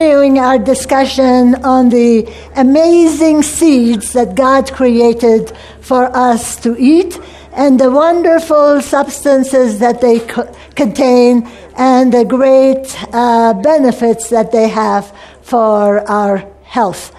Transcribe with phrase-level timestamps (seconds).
[0.00, 7.16] continuing our discussion on the amazing seeds that God created for us to eat
[7.52, 12.84] and the wonderful substances that they co- contain and the great
[13.14, 17.14] uh, benefits that they have for our health.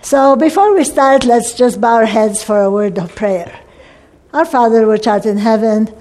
[0.00, 3.60] So, before we start, let's just bow our heads for a word of prayer.
[4.32, 5.94] Our Father, which art in heaven,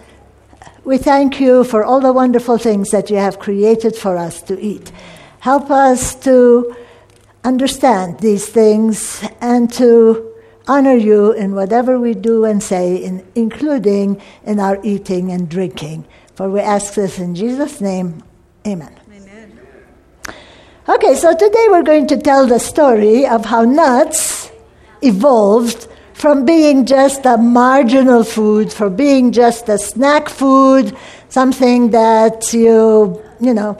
[0.86, 4.57] we thank you for all the wonderful things that you have created for us to
[4.61, 4.89] eat.
[5.44, 6.73] Help us to
[7.43, 10.32] understand these things and to
[10.70, 16.06] honor you in whatever we do and say, in, including in our eating and drinking.
[16.36, 18.24] For we ask this in Jesus' name.
[18.65, 18.98] Amen.
[19.11, 19.60] Amen.
[20.87, 24.50] Okay, so today we're going to tell the story of how nuts
[25.01, 30.96] evolved from being just a marginal food, for being just a snack food,
[31.28, 33.78] something that you, you know,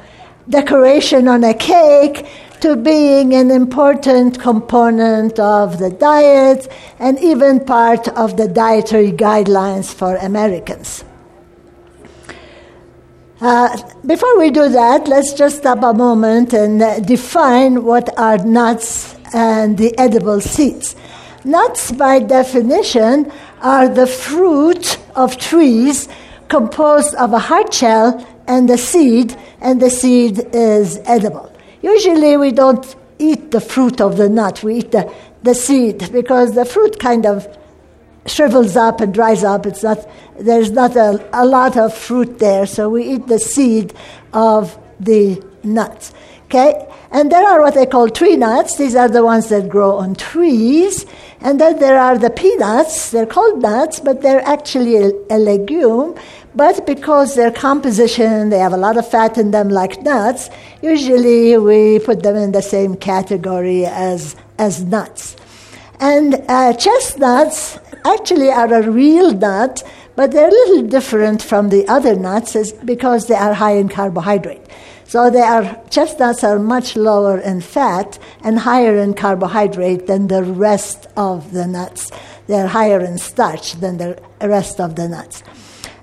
[0.50, 2.26] decoration on a cake,
[2.64, 9.94] to being an important component of the diet and even part of the dietary guidelines
[9.94, 11.04] for Americans.
[13.42, 13.68] Uh,
[14.06, 19.18] before we do that, let's just stop a moment and uh, define what are nuts
[19.34, 20.96] and the edible seeds.
[21.44, 23.30] Nuts, by definition,
[23.62, 26.08] are the fruit of trees
[26.48, 31.52] composed of a hard shell and the seed, and the seed is edible.
[31.82, 35.14] Usually, we don't eat the fruit of the nut, we eat the,
[35.44, 37.48] the seed because the fruit kind of
[38.26, 39.66] shrivels up and dries up.
[39.66, 40.08] It's not,
[40.40, 43.94] there's not a, a lot of fruit there, so we eat the seed
[44.34, 46.14] of the nuts.
[46.46, 46.88] Okay?
[47.12, 48.78] And there are what they call tree nuts.
[48.78, 51.06] These are the ones that grow on trees.
[51.42, 53.12] And then there are the peanuts.
[53.12, 56.16] They're called nuts, but they're actually a, a legume.
[56.56, 60.50] But because their composition, they have a lot of fat in them like nuts,
[60.82, 65.36] usually we put them in the same category as, as nuts.
[66.00, 69.84] And uh, chestnuts actually are a real nut,
[70.16, 74.62] but they're a little different from the other nuts because they are high in carbohydrate.
[75.06, 80.44] So they are, chestnuts are much lower in fat and higher in carbohydrate than the
[80.44, 82.12] rest of the nuts.
[82.46, 85.42] They're higher in starch than the rest of the nuts.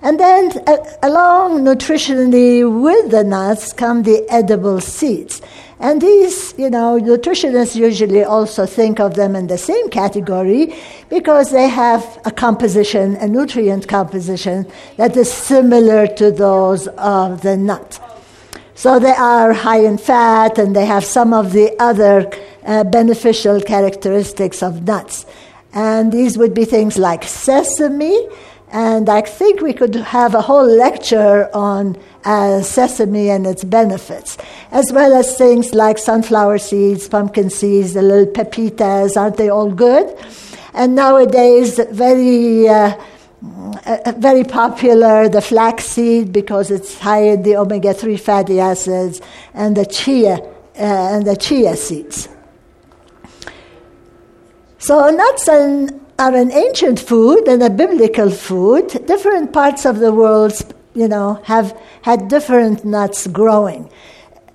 [0.03, 5.43] And then uh, along nutritionally with the nuts come the edible seeds.
[5.79, 10.75] And these, you know, nutritionists usually also think of them in the same category
[11.09, 17.57] because they have a composition, a nutrient composition that is similar to those of the
[17.57, 17.99] nut.
[18.75, 22.31] So they are high in fat and they have some of the other
[22.65, 25.27] uh, beneficial characteristics of nuts.
[25.73, 28.29] And these would be things like sesame,
[28.73, 34.39] and I think we could have a whole lecture on uh, sesame and its benefits,
[34.71, 39.17] as well as things like sunflower seeds, pumpkin seeds, the little pepitas.
[39.17, 40.17] Aren't they all good?
[40.75, 42.69] And nowadays, very.
[42.69, 43.01] Uh,
[43.87, 49.23] uh, very popular, the flaxseed because it's high in the omega-3 fatty acids,
[49.55, 52.29] and the chia uh, and the chia seeds.
[54.77, 58.89] So nuts and are an ancient food and a biblical food.
[59.07, 60.53] Different parts of the world,
[60.95, 63.91] you know, have had different nuts growing.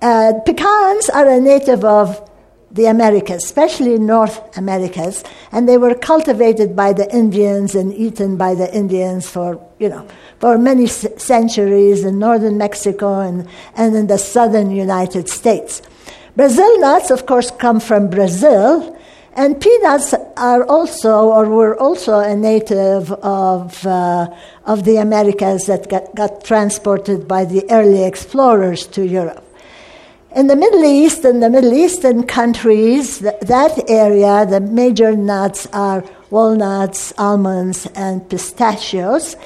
[0.00, 2.22] Uh, pecans are a native of
[2.70, 8.54] the Americas, especially North Americas, and they were cultivated by the Indians and eaten by
[8.54, 10.06] the Indians for, you know,
[10.38, 15.82] for many centuries in northern Mexico and, and in the southern United States.
[16.36, 18.96] Brazil nuts, of course, come from Brazil,
[19.36, 24.28] and peanuts are also, or were also, a native of, uh,
[24.64, 29.44] of the Americas that got, got transported by the early explorers to Europe.
[30.34, 35.66] In the Middle East, and the Middle Eastern countries, th- that area, the major nuts
[35.72, 39.36] are walnuts, almonds, and pistachios.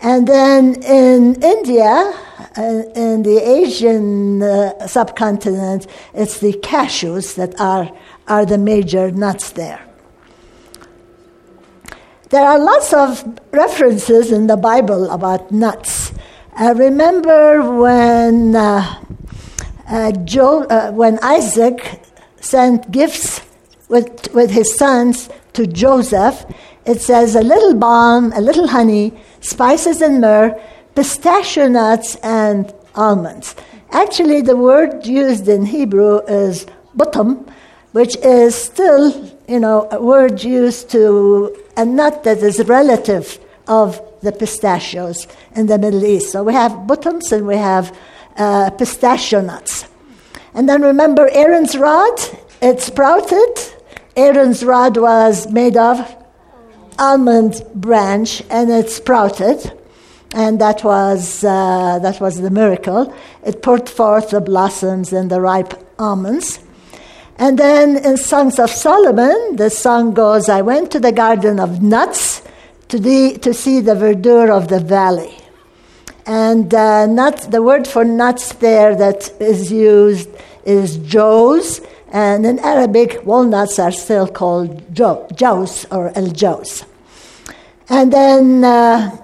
[0.00, 2.12] And then in India,
[2.56, 7.88] uh, in the Asian uh, subcontinent, it's the cashews that are
[8.28, 9.80] are the major nuts there.
[12.30, 16.12] There are lots of references in the Bible about nuts.
[16.54, 19.04] I remember when, uh,
[19.88, 22.00] uh, uh, when Isaac
[22.40, 23.42] sent gifts
[23.88, 26.46] with, with his sons to Joseph,
[26.86, 30.58] it says a little balm, a little honey, spices and myrrh,
[30.94, 33.54] pistachio nuts, and almonds.
[33.90, 36.66] Actually, the word used in Hebrew is
[36.96, 37.46] butum,
[37.92, 44.00] which is still, you know, a word used to a nut that is relative of
[44.22, 46.32] the pistachios in the Middle East.
[46.32, 47.96] So we have butums and we have
[48.36, 49.86] uh, pistachio nuts.
[50.54, 52.18] And then remember Aaron's rod?
[52.60, 53.58] It sprouted.
[54.16, 56.16] Aaron's rod was made of
[56.98, 59.72] almond branch and it sprouted.
[60.34, 63.14] And that was, uh, that was the miracle.
[63.44, 66.60] It put forth the blossoms and the ripe almonds.
[67.36, 71.82] And then in Songs of Solomon, the song goes I went to the garden of
[71.82, 72.42] nuts
[72.88, 75.36] to, the, to see the verdure of the valley.
[76.26, 80.28] And uh, nuts, the word for nuts there that is used
[80.64, 81.80] is joes,
[82.12, 86.84] and in Arabic, walnuts are still called jaws or el jaws.
[87.88, 89.16] And then uh,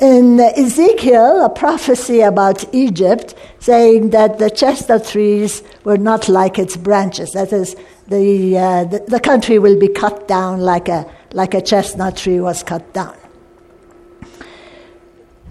[0.00, 6.76] in Ezekiel, a prophecy about Egypt, saying that the chestnut trees were not like its
[6.76, 7.32] branches.
[7.32, 7.76] That is,
[8.08, 12.40] the, uh, the, the country will be cut down like a, like a chestnut tree
[12.40, 13.16] was cut down.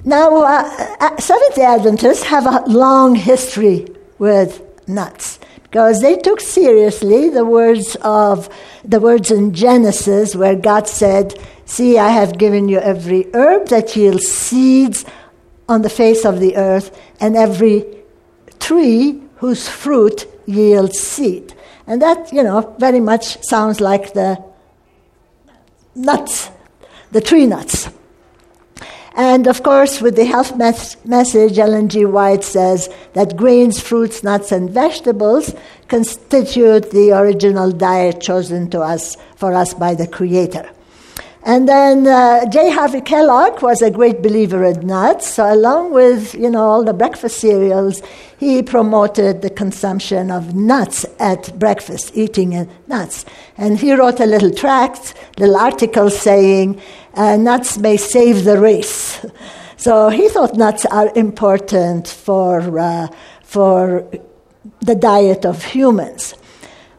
[0.05, 3.87] Now, uh, uh Seventh day Adventists have a long history
[4.19, 8.49] with nuts because they took seriously the words of
[8.83, 11.33] the words in Genesis where God said,
[11.65, 15.05] See, I have given you every herb that yields seeds
[15.69, 17.85] on the face of the earth, and every
[18.59, 21.53] tree whose fruit yields seed.
[21.87, 24.43] And that, you know, very much sounds like the
[25.95, 26.49] nuts,
[27.11, 27.89] the tree nuts.
[29.15, 32.03] And of course, with the health mes- message, Ellen G.
[32.05, 35.53] White says that grains, fruits, nuts, and vegetables
[35.87, 40.67] constitute the original diet chosen to us for us by the Creator.
[41.45, 42.69] And then uh, J.
[42.71, 45.27] Harvey Kellogg was a great believer in nuts.
[45.27, 48.01] So, along with you know all the breakfast cereals,
[48.39, 53.25] he promoted the consumption of nuts at breakfast, eating nuts.
[53.57, 56.79] And he wrote a little tract, little article saying,
[57.15, 59.25] uh, "Nuts may save the race."
[59.75, 63.07] So he thought nuts are important for uh,
[63.43, 64.07] for
[64.79, 66.35] the diet of humans.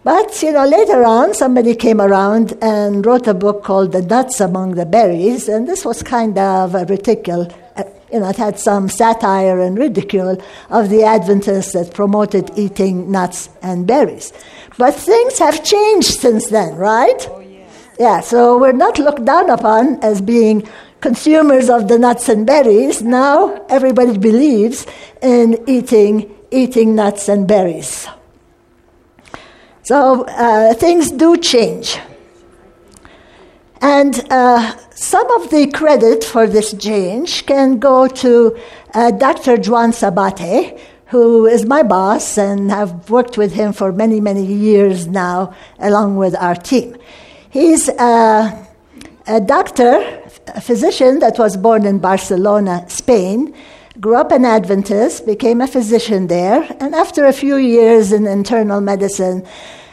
[0.04, 4.38] But, you know, later on, somebody came around and wrote a book called The Nuts
[4.38, 7.50] Among the Berries, and this was kind of a ridicule.
[7.74, 10.36] Uh, you know, it had some satire and ridicule
[10.68, 14.34] of the Adventists that promoted eating nuts and berries.
[14.76, 17.26] But things have changed since then, right?
[17.30, 17.66] Oh, yeah.
[17.98, 20.68] yeah, so we're not looked down upon as being
[21.00, 23.00] consumers of the nuts and berries.
[23.00, 24.86] Now everybody believes
[25.22, 28.06] in eating, eating nuts and berries.
[29.84, 31.98] So uh, things do change.
[33.82, 38.58] And uh, some of the credit for this change can go to
[38.94, 39.56] uh, Dr.
[39.58, 45.06] Juan Sabate, who is my boss, and I've worked with him for many, many years
[45.06, 46.96] now, along with our team.
[47.50, 48.66] He's a,
[49.26, 53.54] a doctor, a physician that was born in Barcelona, Spain,
[54.00, 58.80] grew up an Adventist, became a physician there, and after a few years in internal
[58.80, 59.46] medicine,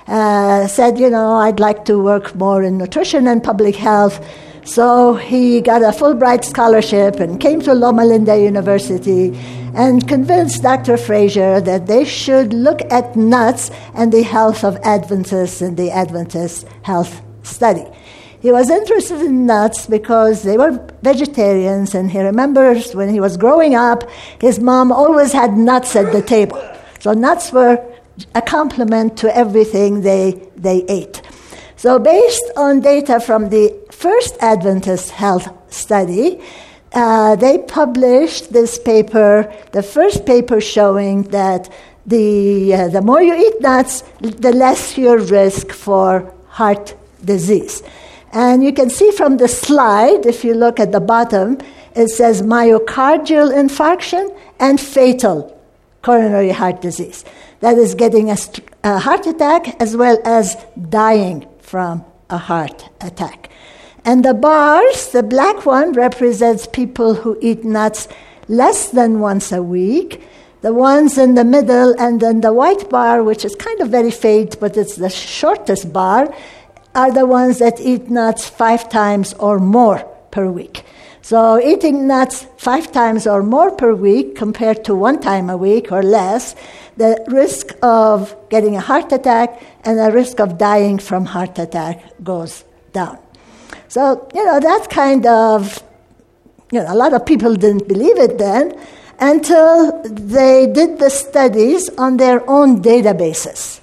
[0.07, 4.25] uh, said, you know, I'd like to work more in nutrition and public health.
[4.63, 9.38] So he got a Fulbright scholarship and came to Loma Linda University
[9.75, 10.98] and convinced Dr.
[10.98, 16.68] Fraser that they should look at nuts and the health of Adventists in the Adventist
[16.81, 17.86] health study.
[18.41, 20.71] He was interested in nuts because they were
[21.03, 24.09] vegetarians, and he remembers when he was growing up,
[24.39, 26.59] his mom always had nuts at the table.
[26.99, 27.77] So nuts were
[28.33, 31.21] a complement to everything they, they ate.
[31.75, 36.39] So, based on data from the first Adventist health study,
[36.93, 41.71] uh, they published this paper, the first paper showing that
[42.05, 46.93] the, uh, the more you eat nuts, the less your risk for heart
[47.24, 47.81] disease.
[48.31, 51.57] And you can see from the slide, if you look at the bottom,
[51.95, 55.59] it says myocardial infarction and fatal
[56.01, 57.25] coronary heart disease.
[57.59, 58.38] That is getting a,
[58.83, 60.55] a heart attack as well as
[60.89, 63.50] dying from a heart attack.
[64.03, 68.07] And the bars, the black one represents people who eat nuts
[68.47, 70.23] less than once a week.
[70.61, 74.11] The ones in the middle, and then the white bar, which is kind of very
[74.11, 76.33] faint, but it's the shortest bar,
[76.93, 80.00] are the ones that eat nuts five times or more
[80.31, 80.83] per week.
[81.21, 85.91] So, eating nuts five times or more per week compared to one time a week
[85.91, 86.55] or less,
[86.98, 92.03] the risk of getting a heart attack and the risk of dying from heart attack
[92.24, 93.17] goes down.
[93.88, 95.83] So, you know, that kind of,
[96.71, 98.77] you know, a lot of people didn't believe it then
[99.19, 103.80] until they did the studies on their own databases.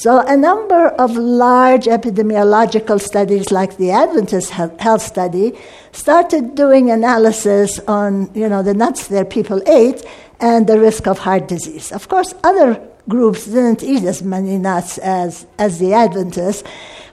[0.00, 5.52] So, a number of large epidemiological studies, like the Adventist Health Study,
[5.92, 10.02] started doing analysis on you know, the nuts that people ate
[10.40, 11.92] and the risk of heart disease.
[11.92, 12.80] Of course, other
[13.10, 16.64] groups didn't eat as many nuts as, as the Adventists.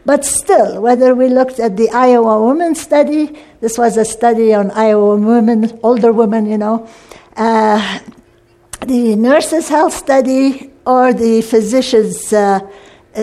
[0.05, 4.71] But still, whether we looked at the Iowa Women Study, this was a study on
[4.71, 6.87] Iowa women, older women, you know,
[7.35, 7.99] uh,
[8.85, 12.61] the Nurses' Health Study, or the Physicians' uh,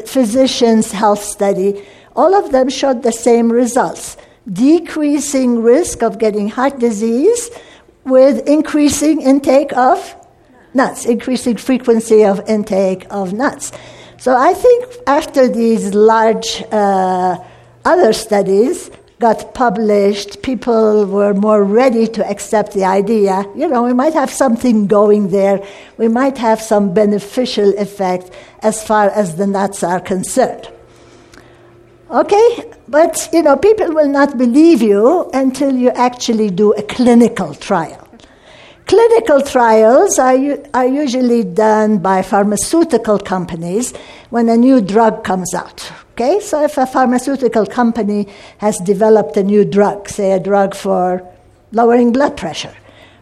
[0.04, 1.82] Physicians' Health Study,
[2.14, 4.16] all of them showed the same results
[4.52, 7.50] decreasing risk of getting heart disease
[8.04, 10.14] with increasing intake of
[10.74, 13.72] nuts, increasing frequency of intake of nuts.
[14.18, 17.38] So I think after these large uh,
[17.86, 18.90] other studies
[19.20, 23.44] got published, people were more ready to accept the idea.
[23.54, 25.64] You know, we might have something going there.
[25.96, 28.30] We might have some beneficial effect
[28.62, 30.68] as far as the nuts are concerned.
[32.10, 32.72] Okay?
[32.88, 38.00] But, you know, people will not believe you until you actually do a clinical trial.
[38.86, 40.36] Clinical trials are,
[40.74, 43.94] are usually done by pharmaceutical companies
[44.28, 45.90] when a new drug comes out.
[46.14, 48.28] Okay, so if a pharmaceutical company
[48.58, 51.28] has developed a new drug, say a drug for
[51.72, 52.72] lowering blood pressure,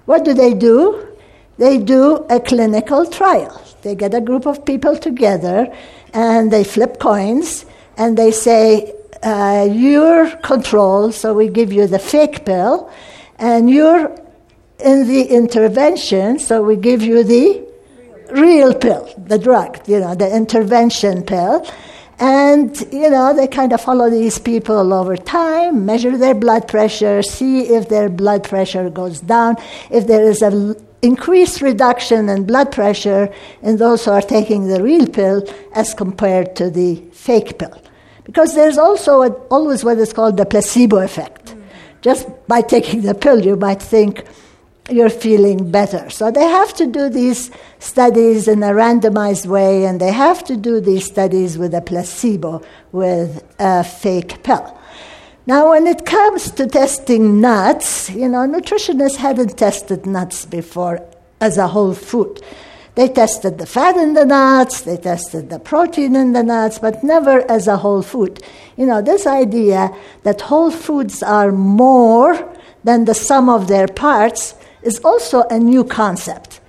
[0.04, 1.08] what do they do?
[1.56, 3.62] They do a clinical trial.
[3.80, 5.74] They get a group of people together
[6.12, 7.64] and they flip coins
[7.96, 12.90] and they say, uh, You're controlled, so we give you the fake pill,
[13.38, 14.14] and you're
[14.84, 17.66] in the intervention, so we give you the
[18.32, 21.66] real pill, the drug, you know, the intervention pill.
[22.22, 27.20] And, you know, they kind of follow these people over time, measure their blood pressure,
[27.20, 29.56] see if their blood pressure goes down,
[29.90, 33.28] if there is an increased reduction in blood pressure
[33.62, 35.42] in those who are taking the real pill
[35.74, 37.76] as compared to the fake pill.
[38.22, 41.46] Because there's also a, always what is called the placebo effect.
[41.46, 41.62] Mm.
[42.02, 44.24] Just by taking the pill, you might think,
[44.90, 46.10] you're feeling better.
[46.10, 50.56] So they have to do these studies in a randomized way, and they have to
[50.56, 54.78] do these studies with a placebo, with a fake pill.
[55.46, 61.04] Now, when it comes to testing nuts, you know, nutritionists hadn't tested nuts before
[61.40, 62.40] as a whole food.
[62.94, 67.02] They tested the fat in the nuts, they tested the protein in the nuts, but
[67.02, 68.42] never as a whole food.
[68.76, 69.90] You know, this idea
[70.24, 72.52] that whole foods are more
[72.84, 76.60] than the sum of their parts is also a new concept.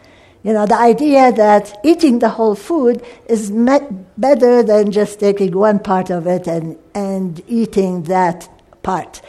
[0.44, 5.80] You know, the idea that eating the whole food is better than just taking one
[5.80, 8.50] part of it and, and eating that
[8.84, 9.22] part.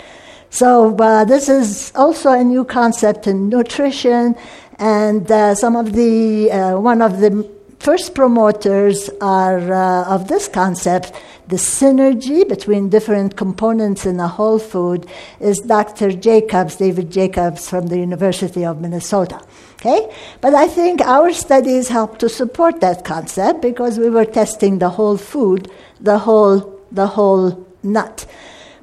[0.50, 4.36] So, uh, this is also a new concept in nutrition,
[4.78, 7.48] and uh, some of the, uh, one of the
[7.78, 11.12] first promoters are, uh, of this concept
[11.48, 15.06] the synergy between different components in a whole food
[15.40, 16.12] is Dr.
[16.12, 19.40] Jacobs, David Jacobs from the University of Minnesota.
[19.74, 20.10] Okay?
[20.40, 24.88] But I think our studies help to support that concept because we were testing the
[24.88, 25.70] whole food,
[26.00, 28.26] the whole, the whole nut.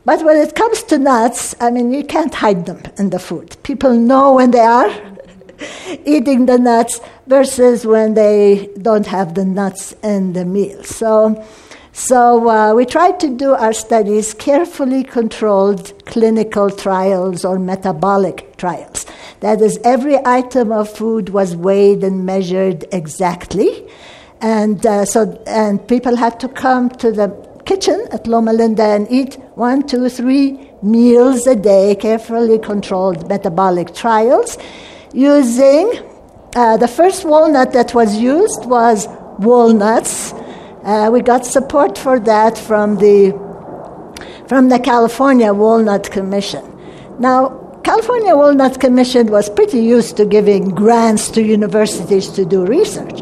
[0.06, 3.58] But when it comes to nuts, I mean, you can't hide them in the food.
[3.64, 4.92] People know when they are
[6.06, 10.84] eating the nuts versus when they don't have the nuts in the meal.
[10.84, 11.44] So,
[11.94, 19.06] so uh, we tried to do our studies carefully controlled clinical trials or metabolic trials.
[19.42, 23.88] That is, every item of food was weighed and measured exactly,
[24.40, 27.30] and uh, so and people had to come to the
[27.66, 33.94] kitchen at Loma Linda and eat one, two, three meals a day, carefully controlled metabolic
[33.94, 34.58] trials,
[35.14, 35.92] using
[36.56, 39.08] uh, the first walnut that was used was
[39.40, 40.34] walnuts
[40.84, 43.32] uh, we got support for that from the
[44.48, 46.64] from the California Walnut Commission.
[47.20, 53.22] Now, California Walnut Commission was pretty used to giving grants to universities to do research.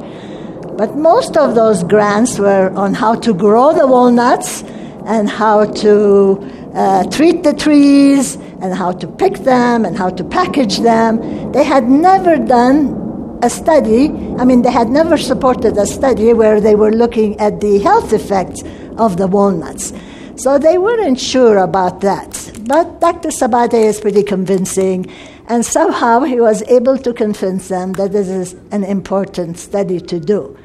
[0.77, 4.63] But most of those grants were on how to grow the walnuts
[5.05, 10.23] and how to uh, treat the trees and how to pick them and how to
[10.23, 11.51] package them.
[11.51, 12.98] They had never done
[13.41, 17.61] a study, I mean, they had never supported a study where they were looking at
[17.61, 18.61] the health effects
[18.97, 19.93] of the walnuts.
[20.35, 22.51] So they weren't sure about that.
[22.65, 23.29] But Dr.
[23.29, 25.11] Sabate is pretty convincing,
[25.47, 30.19] and somehow he was able to convince them that this is an important study to
[30.19, 30.57] do.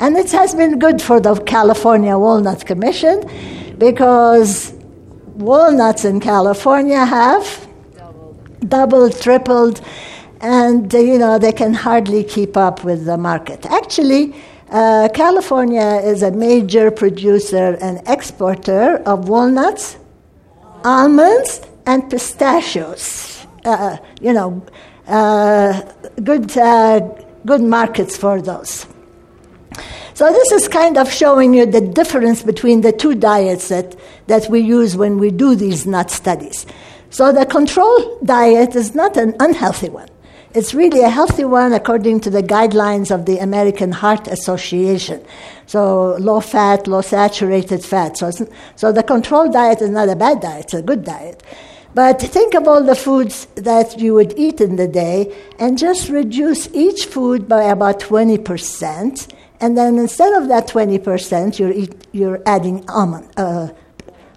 [0.00, 3.22] And it has been good for the California Walnut Commission
[3.78, 4.72] because
[5.34, 9.80] walnuts in California have doubled, doubled tripled
[10.42, 13.64] and uh, you know they can hardly keep up with the market.
[13.66, 14.34] Actually,
[14.70, 19.96] uh, California is a major producer and exporter of walnuts,
[20.84, 23.46] almonds, and pistachios.
[23.64, 24.64] Uh, you know,
[25.06, 25.80] uh,
[26.22, 27.00] good uh,
[27.46, 28.86] good markets for those.
[30.14, 33.96] So this is kind of showing you the difference between the two diets that,
[34.26, 36.66] that we use when we do these nut studies.
[37.08, 40.08] So the control diet is not an unhealthy one.
[40.54, 45.24] It's really a healthy one according to the guidelines of the American Heart Association.
[45.66, 48.18] So low fat, low saturated fat.
[48.18, 48.30] So,
[48.76, 51.42] so the control diet is not a bad diet, it's a good diet.
[51.94, 56.10] But think of all the foods that you would eat in the day and just
[56.10, 59.32] reduce each food by about 20%.
[59.60, 63.68] And then instead of that 20%, you're, eat, you're adding almond, uh,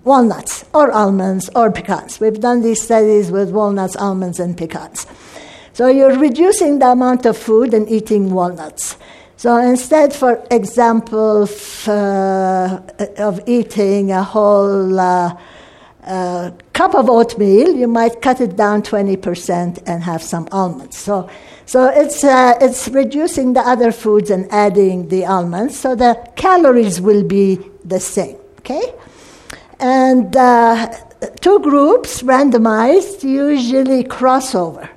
[0.05, 2.21] walnuts or almonds or pecans.
[2.21, 5.07] We've done these studies with walnuts, almonds, and pecans.
[5.75, 8.95] So you're reducing the amount of food and eating walnuts.
[9.35, 12.79] So instead, for example, f- uh,
[13.17, 15.37] of eating a whole uh,
[16.05, 20.97] uh, cup of oatmeal, you might cut it down 20% and have some almonds.
[20.97, 21.29] So,
[21.65, 27.01] so it's, uh, it's reducing the other foods and adding the almonds, so the calories
[27.01, 28.93] will be the same, okay?
[29.81, 30.93] And uh,
[31.41, 34.94] two groups randomized usually crossover.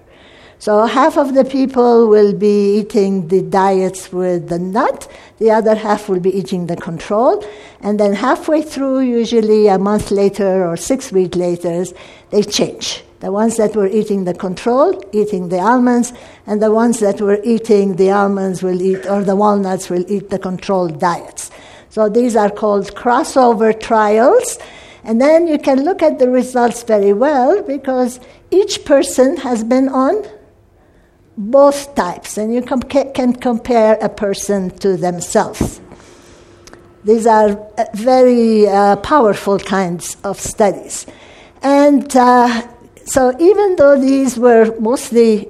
[0.61, 5.77] So half of the people will be eating the diets with the nut, the other
[5.77, 7.45] half will be eating the control,
[7.81, 11.85] and then halfway through, usually a month later or six weeks later,
[12.31, 13.05] they change.
[13.21, 16.13] The ones that were eating the control, eating the almonds,
[16.47, 20.31] and the ones that were eating the almonds will eat, or the walnuts will eat
[20.31, 21.53] the control diets.
[21.91, 24.59] So these are called crossover trials.
[25.05, 29.89] And then you can look at the results very well because each person has been
[29.89, 30.25] on
[31.39, 35.81] both types, and you com- can compare a person to themselves.
[37.05, 41.07] These are uh, very uh, powerful kinds of studies.
[41.63, 42.67] And uh,
[43.05, 45.49] so, even though these were mostly,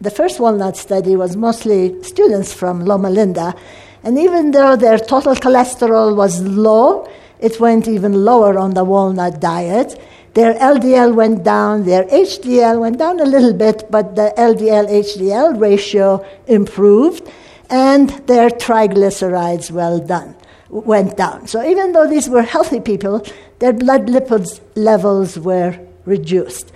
[0.00, 3.54] the first walnut study was mostly students from Loma Linda,
[4.02, 7.06] and even though their total cholesterol was low,
[7.40, 10.00] it went even lower on the walnut diet.
[10.36, 15.58] Their LDL went down, their HDL went down a little bit, but the LDL HDL
[15.58, 17.26] ratio improved,
[17.70, 20.36] and their triglycerides well done,
[20.68, 21.46] went down.
[21.46, 23.24] So even though these were healthy people,
[23.60, 26.70] their blood lipids levels were reduced.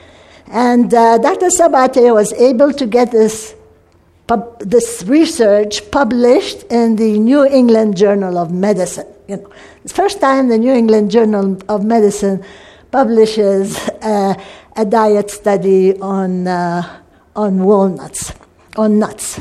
[0.46, 1.49] And uh, Dr.
[1.49, 3.55] Sabate was able to get this,
[4.61, 9.07] this research published in the New England Journal of Medicine.
[9.29, 9.51] You know,
[9.87, 12.42] first time the New England Journal of Medicine
[12.90, 14.35] publishes uh,
[14.76, 17.00] a diet study on, uh,
[17.37, 18.33] on walnuts,
[18.76, 19.40] on nuts.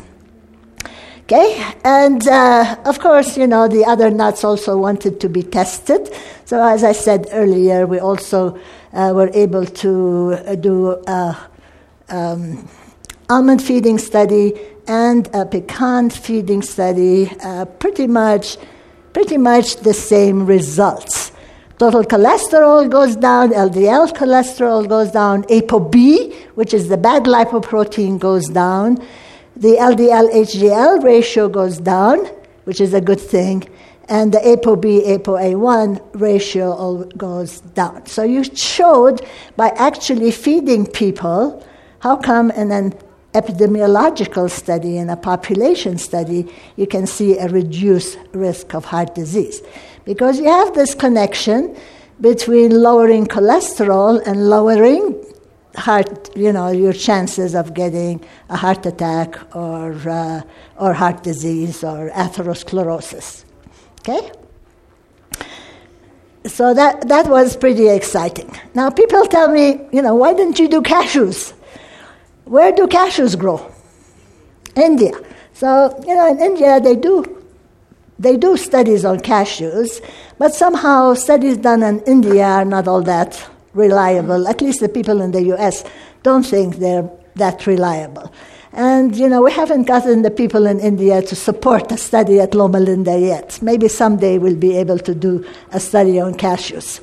[1.23, 6.09] Okay, and uh, of course, you know, the other nuts also wanted to be tested.
[6.45, 8.59] So, as I said earlier, we also
[8.93, 11.37] uh, were able to uh, do a
[12.09, 12.67] um,
[13.29, 18.57] almond feeding study and a pecan feeding study, uh, pretty much,
[19.13, 21.31] pretty much the same results.
[21.79, 28.49] Total cholesterol goes down, LDL cholesterol goes down, ApoB, which is the bad lipoprotein, goes
[28.49, 28.95] down.
[29.55, 32.25] The LDL HDL ratio goes down,
[32.65, 33.63] which is a good thing,
[34.09, 38.05] and the ApoB ApoA1 ratio all goes down.
[38.07, 41.65] So you showed by actually feeding people
[41.99, 42.93] how come in an
[43.33, 49.61] epidemiological study, in a population study, you can see a reduced risk of heart disease.
[50.09, 51.77] Because you have this connection
[52.19, 55.23] between lowering cholesterol and lowering
[55.75, 58.19] heart, you know, your chances of getting
[58.49, 60.41] a heart attack or, uh,
[60.77, 63.45] or heart disease or atherosclerosis.
[63.99, 64.31] Okay?
[66.47, 68.51] So that, that was pretty exciting.
[68.73, 71.53] Now, people tell me, you know, why didn't you do cashews?
[72.45, 73.71] Where do cashews grow?
[74.75, 75.11] India.
[75.53, 77.38] So, you know, in India, they do
[78.19, 80.05] they do studies on cashews,
[80.37, 84.47] but somehow studies done in India are not all that reliable.
[84.47, 85.85] At least the people in the US
[86.21, 88.31] don't think they're that reliable.
[88.73, 92.53] And, you know, we haven't gotten the people in India to support a study at
[92.53, 93.59] Loma Linda yet.
[93.61, 97.01] Maybe someday we'll be able to do a study on cashews.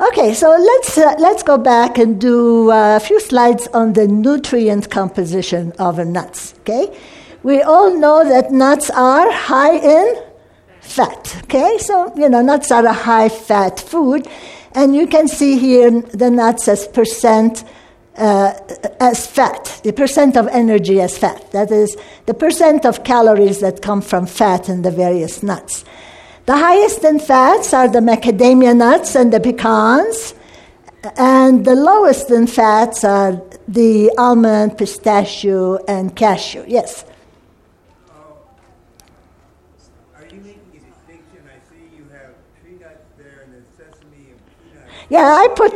[0.00, 4.06] Okay, so let's, uh, let's go back and do uh, a few slides on the
[4.06, 6.96] nutrient composition of nuts, okay?
[7.42, 10.22] We all know that nuts are high in
[10.80, 11.36] fat.
[11.44, 14.26] Okay, so you know nuts are a high fat food,
[14.72, 17.64] and you can see here the nuts as percent.
[18.16, 18.52] Uh,
[18.98, 21.52] as fat, the percent of energy as fat.
[21.52, 21.96] That is
[22.26, 25.84] the percent of calories that come from fat in the various nuts.
[26.46, 30.34] The highest in fats are the macadamia nuts and the pecans,
[31.16, 36.64] and the lowest in fats are the almond, pistachio, and cashew.
[36.66, 37.04] Yes?
[43.18, 44.97] there and the sesame and peanuts.
[45.08, 45.72] Yeah, I put.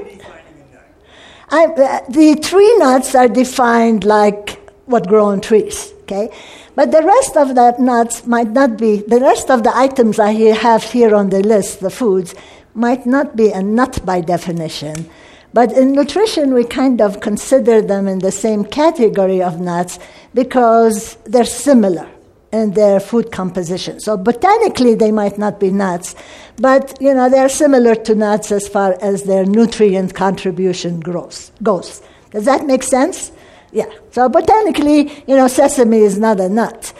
[1.50, 1.66] I,
[2.08, 6.30] the tree nuts are defined like what grow on trees, okay?
[6.74, 10.32] But the rest of the nuts might not be, the rest of the items I
[10.32, 12.34] have here on the list, the foods,
[12.74, 15.10] might not be a nut by definition.
[15.52, 19.98] But in nutrition, we kind of consider them in the same category of nuts
[20.32, 22.08] because they're similar
[22.52, 23.98] in their food composition.
[24.00, 26.14] So botanically, they might not be nuts,
[26.56, 32.02] but you know they're similar to nuts as far as their nutrient contribution grows, goes.
[32.30, 33.32] Does that make sense?
[33.72, 33.86] Yeah.
[34.10, 36.92] So botanically, you know, sesame is not a nut,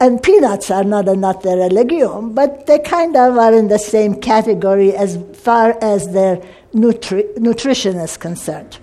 [0.00, 2.32] and peanuts are not a nut; they're a legume.
[2.32, 6.42] But they kind of are in the same category as far as their
[6.74, 8.78] nutri- nutrition is concerned.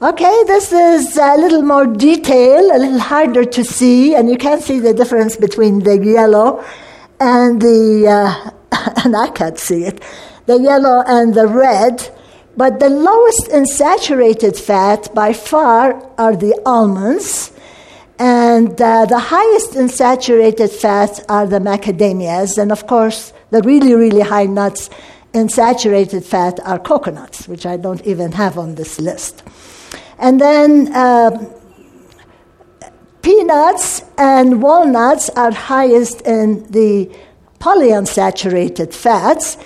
[0.00, 4.60] Okay, this is a little more detail, a little harder to see, and you can
[4.60, 6.64] see the difference between the yellow
[7.18, 8.50] and the, uh,
[9.04, 10.00] and I can't see it,
[10.46, 12.16] the yellow and the red.
[12.56, 17.50] But the lowest in saturated fat by far are the almonds,
[18.20, 23.94] and uh, the highest in saturated fat are the macadamias, and of course, the really,
[23.94, 24.90] really high nuts
[25.34, 29.42] in saturated fat are coconuts, which I don't even have on this list.
[30.18, 31.54] And then um,
[33.22, 37.10] peanuts and walnuts are highest in the
[37.60, 39.56] polyunsaturated fats.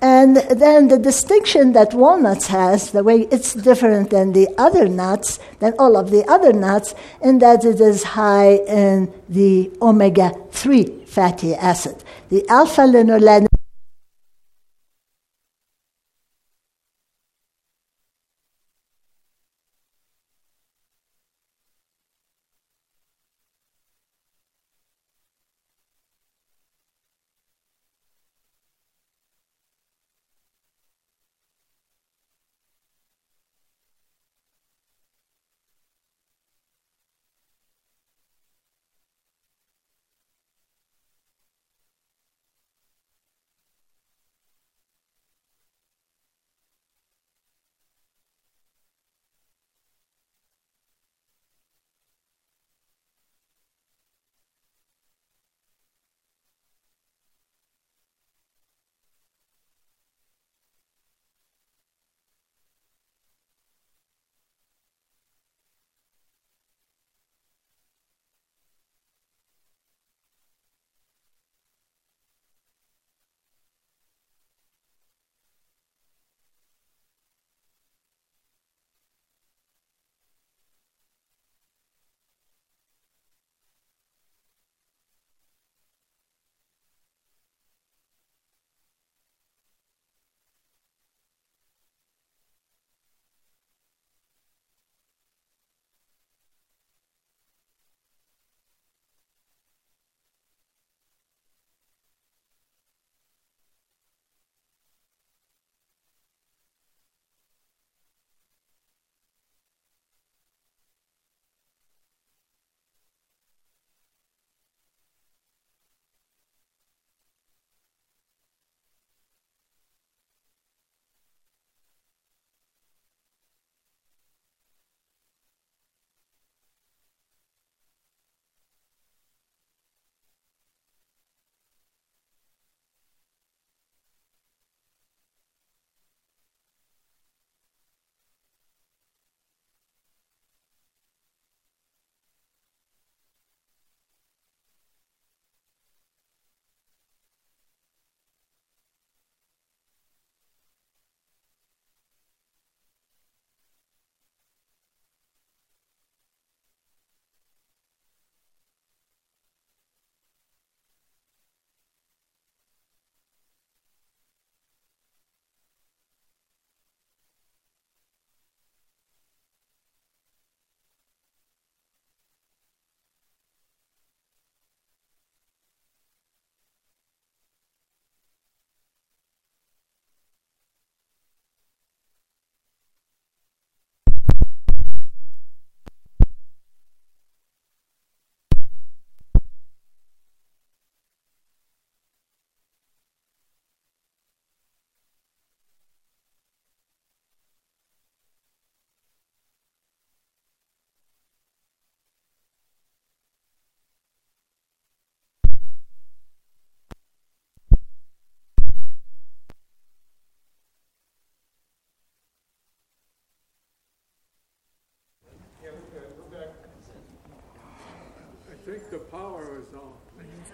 [0.00, 5.40] And then the distinction that walnuts has, the way it's different than the other nuts,
[5.58, 11.04] than all of the other nuts, in that it is high in the omega 3
[11.04, 12.04] fatty acid.
[12.28, 13.57] The alpha linolenic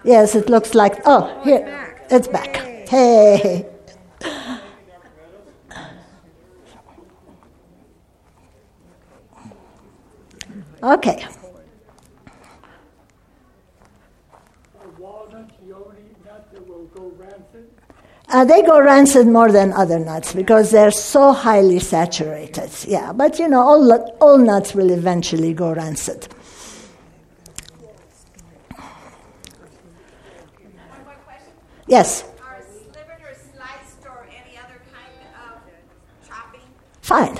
[0.04, 1.00] Yes, it looks like.
[1.06, 1.98] Oh, here.
[2.10, 2.56] It's back.
[2.88, 3.66] Hey.
[10.84, 11.24] Okay.
[14.98, 16.52] Walnuts the only nut
[16.94, 17.70] go rancid?
[18.28, 22.70] Uh, they go rancid more than other nuts because they're so highly saturated.
[22.86, 26.28] Yeah, but you know, all, all nuts will eventually go rancid.
[30.84, 31.52] One more question.
[31.86, 35.14] Yes, Are slivered or sliced or any other kind
[35.46, 36.60] of chopping
[37.02, 37.38] fine.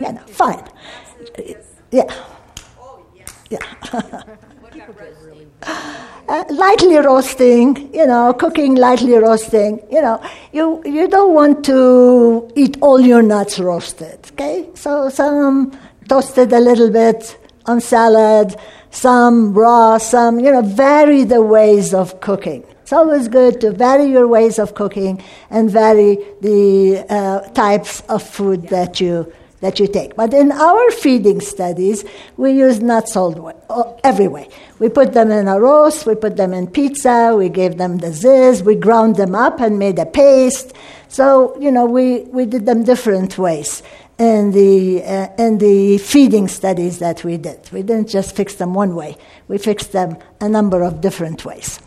[0.00, 0.62] Yeah, no, fine.
[1.92, 2.04] Yeah,
[2.80, 3.28] Oh, yes.
[3.50, 3.58] yeah.
[4.60, 5.50] What about roasting?
[6.28, 9.80] Uh, lightly roasting, you know, cooking lightly roasting.
[9.88, 10.20] You know,
[10.52, 14.18] you you don't want to eat all your nuts roasted.
[14.32, 15.70] Okay, so some
[16.08, 18.56] toasted a little bit on salad,
[18.90, 22.64] some raw, some you know, vary the ways of cooking.
[22.86, 25.20] It's always good to vary your ways of cooking
[25.50, 30.14] and vary the uh, types of food that you that you take.
[30.14, 32.04] But in our feeding studies,
[32.36, 34.50] we use nuts all the way, all- every way.
[34.78, 38.12] We put them in a roast, we put them in pizza, we gave them the
[38.12, 40.72] ziz, we ground them up and made a paste.
[41.08, 43.82] So, you know, we, we did them different ways
[44.16, 47.68] in the, uh, in the feeding studies that we did.
[47.72, 49.16] We didn't just fix them one way,
[49.48, 51.80] we fixed them a number of different ways.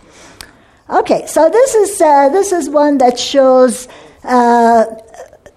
[0.89, 3.87] Okay, so this is, uh, this is one that shows
[4.23, 4.85] uh,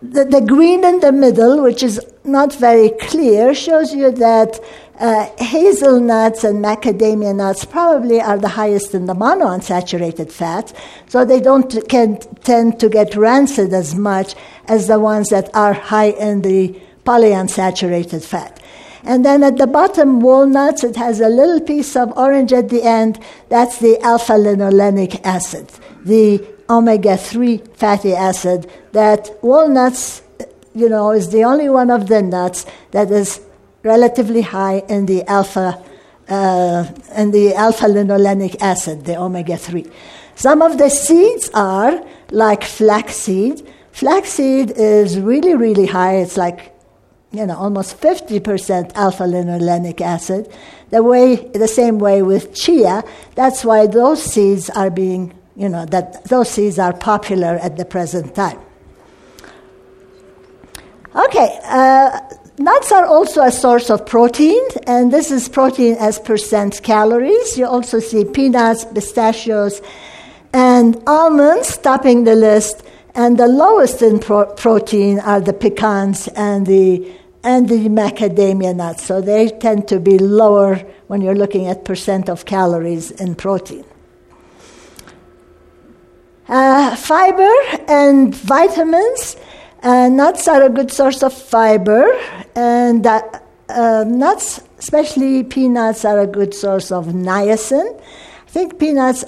[0.03, 4.61] the, the green in the middle, which is not very clear, shows you that
[4.99, 10.71] uh, hazelnuts and macadamia nuts probably are the highest in the monounsaturated fat,
[11.09, 14.35] so they don't can tend to get rancid as much
[14.69, 18.62] as the ones that are high in the polyunsaturated fat.
[19.05, 22.83] And then at the bottom, walnuts, it has a little piece of orange at the
[22.83, 23.19] end.
[23.49, 25.71] That's the alpha linolenic acid,
[26.05, 30.23] the omega 3 fatty acid that walnuts,
[30.75, 33.41] you know, is the only one of the nuts that is
[33.83, 35.83] relatively high in the alpha
[36.29, 36.87] uh,
[37.17, 39.85] in the alpha linolenic acid, the omega 3.
[40.35, 43.69] Some of the seeds are like flaxseed.
[43.91, 46.17] Flaxseed is really, really high.
[46.17, 46.72] It's like
[47.33, 50.53] you know, almost 50% alpha linolenic acid.
[50.91, 53.03] The way, the same way with chia.
[53.35, 57.85] That's why those seeds are being, you know, that those seeds are popular at the
[57.85, 58.59] present time.
[61.15, 62.21] Okay, uh,
[62.59, 67.59] nuts are also a source of protein, and this is protein as percent calories.
[67.59, 69.83] You also see peanuts, pistachios,
[70.53, 72.83] and almonds topping the list.
[73.15, 77.13] And the lowest in pro- protein are the pecans and the
[77.45, 79.05] and the macadamia nuts.
[79.05, 80.77] So they tend to be lower
[81.09, 83.85] when you're looking at percent of calories in protein.
[86.49, 87.51] Uh, fiber
[87.89, 89.37] and vitamins.
[89.83, 92.05] Uh, nuts are a good source of fiber,
[92.55, 93.21] and uh,
[93.69, 98.01] uh, nuts, especially peanuts, are a good source of niacin.
[98.01, 99.25] I think peanuts,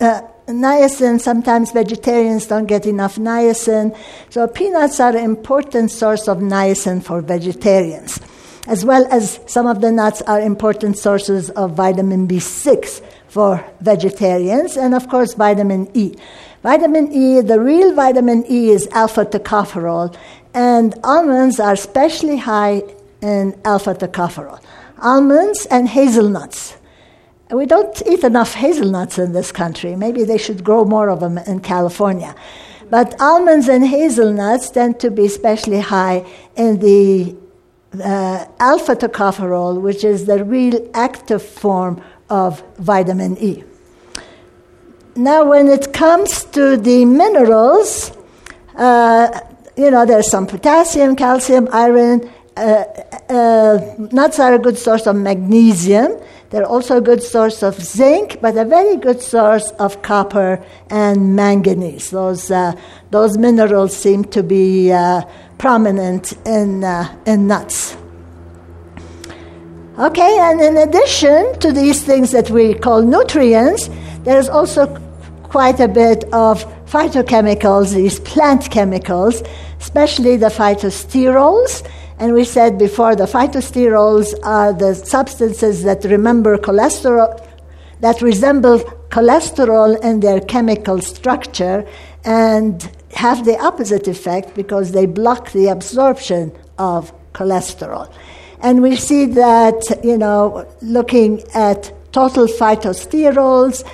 [0.00, 3.96] uh, niacin, sometimes vegetarians don't get enough niacin,
[4.30, 8.20] so peanuts are an important source of niacin for vegetarians,
[8.66, 14.76] as well as some of the nuts are important sources of vitamin B6 for vegetarians,
[14.76, 16.14] and of course, vitamin E.
[16.62, 20.16] Vitamin E, the real vitamin E is alpha tocopherol,
[20.54, 22.82] and almonds are especially high
[23.20, 24.60] in alpha tocopherol.
[24.98, 26.76] Almonds and hazelnuts.
[27.50, 29.94] We don't eat enough hazelnuts in this country.
[29.94, 32.34] Maybe they should grow more of them in California.
[32.90, 36.24] But almonds and hazelnuts tend to be especially high
[36.56, 37.36] in the
[38.02, 43.62] uh, alpha tocopherol, which is the real active form of vitamin E.
[45.14, 48.12] Now, when it comes to the minerals,
[48.76, 49.40] uh,
[49.76, 52.28] you know, there's some potassium, calcium, iron.
[52.56, 52.84] Uh,
[53.28, 56.18] uh, nuts are a good source of magnesium.
[56.50, 61.34] They're also a good source of zinc, but a very good source of copper and
[61.34, 62.10] manganese.
[62.10, 62.72] Those, uh,
[63.10, 65.22] those minerals seem to be uh,
[65.58, 67.96] prominent in, uh, in nuts.
[69.98, 73.88] Okay, and in addition to these things that we call nutrients,
[74.24, 74.86] there's also
[75.42, 79.42] quite a bit of phytochemicals, these plant chemicals,
[79.80, 81.82] especially the phytosterols.
[82.18, 87.46] And we said before the phytosterols are the substances that remember cholesterol,
[88.00, 88.78] that resemble
[89.10, 91.86] cholesterol in their chemical structure
[92.24, 98.10] and have the opposite effect because they block the absorption of cholesterol.
[98.60, 103.84] And we see that, you know, looking at total phytosterols,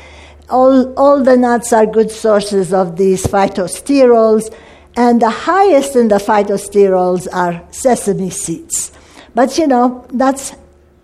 [0.49, 4.55] all, all the nuts are good sources of these phytosterols,
[4.97, 8.93] and the highest in the phytosterols are sesame seeds.
[9.35, 10.55] But you know, nuts,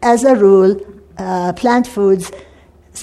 [0.03, 0.81] as a rule,
[1.17, 2.31] uh, plant foods,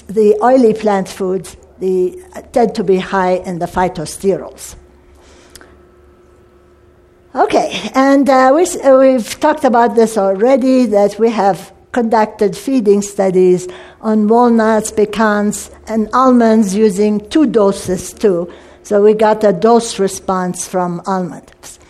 [0.06, 2.22] the oily plant foods, the,
[2.52, 4.76] tend to be high in the phytosterols.
[7.34, 13.02] Okay, and uh, we, uh, we've talked about this already that we have conducted feeding
[13.02, 13.68] studies
[14.00, 18.50] on walnuts, pecans, and almonds using two doses too.
[18.86, 21.80] So we got a dose response from almonds.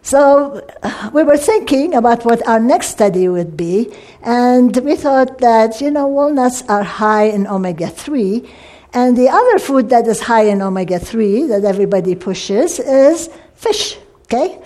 [0.00, 0.66] So
[1.12, 3.92] we were thinking about what our next study would be,
[4.22, 8.48] and we thought that, you know, walnuts are high in omega 3,
[8.94, 13.98] and the other food that is high in omega 3 that everybody pushes is fish,
[14.24, 14.58] okay?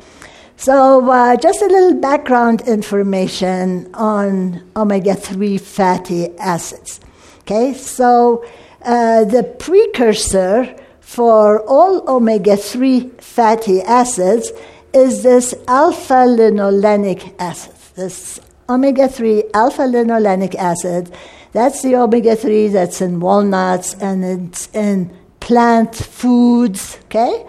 [0.56, 7.00] So, uh, just a little background information on omega 3 fatty acids.
[7.40, 8.44] Okay, so
[8.82, 14.50] uh, the precursor for all omega 3 fatty acids
[14.92, 17.74] is this alpha linolenic acid.
[17.94, 21.14] This omega 3 alpha linolenic acid,
[21.52, 27.46] that's the omega 3 that's in walnuts and it's in plant foods, okay?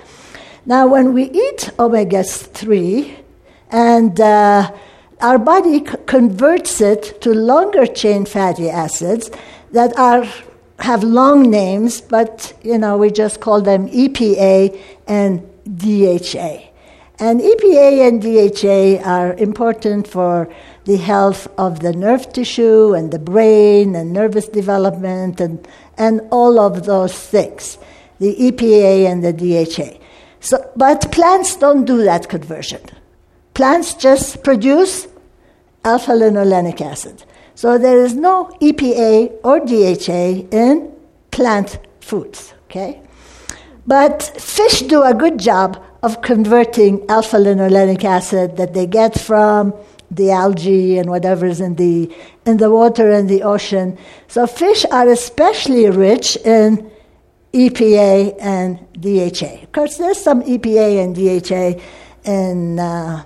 [0.67, 3.17] Now, when we eat omega 3,
[3.71, 4.71] and uh,
[5.19, 9.31] our body c- converts it to longer chain fatty acids
[9.71, 10.27] that are
[10.79, 15.41] have long names, but you know we just call them EPA and
[15.75, 16.67] DHA.
[17.19, 20.47] And EPA and DHA are important for
[20.85, 26.59] the health of the nerve tissue and the brain and nervous development and, and all
[26.59, 27.79] of those things,
[28.19, 29.97] the EPA and the DHA.
[30.39, 32.81] So, but plants don't do that conversion.
[33.55, 35.07] Plants just produce
[35.83, 37.23] alpha linolenic acid.
[37.57, 40.93] So there is no EPA or DHA in
[41.31, 43.01] plant foods, okay?
[43.87, 49.73] But fish do a good job of converting alpha linolenic acid that they get from
[50.11, 52.15] the algae and whatever's in the
[52.45, 53.97] in the water and the ocean.
[54.27, 56.91] So fish are especially rich in
[57.53, 59.63] EPA and DHA.
[59.63, 61.81] Of course, there's some EPA and DHA
[62.23, 63.23] in, uh,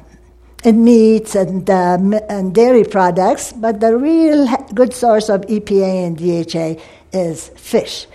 [0.64, 1.98] in meats and, uh,
[2.30, 6.82] and dairy products, but the real good source of EPA and DHA
[7.14, 8.08] is fish.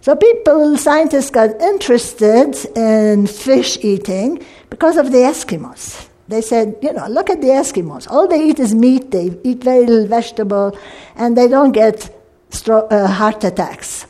[0.00, 6.08] So people, scientists got interested in fish eating because of the Eskimos.
[6.28, 8.10] They said, you know, look at the Eskimos.
[8.10, 10.78] All they eat is meat, they eat very little vegetable,
[11.16, 12.08] and they don't get
[12.50, 14.06] stro- uh, heart attacks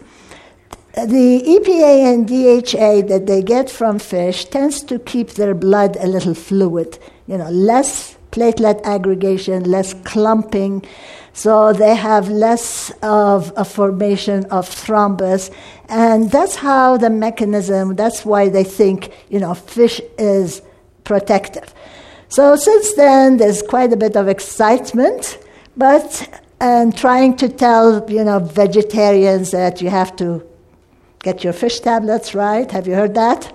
[0.95, 6.07] the EPA and DHA that they get from fish tends to keep their blood a
[6.07, 6.99] little fluid,
[7.31, 10.85] you know, less platelet aggregation, less clumping,
[11.33, 15.51] so they have less of a formation of thrombus,
[15.89, 17.95] and that's how the mechanism.
[17.95, 20.61] That's why they think you know fish is
[21.05, 21.73] protective.
[22.29, 25.39] So since then, there's quite a bit of excitement,
[25.77, 30.45] but and trying to tell you know vegetarians that you have to
[31.23, 32.71] Get your fish tablets right.
[32.71, 33.53] Have you heard that?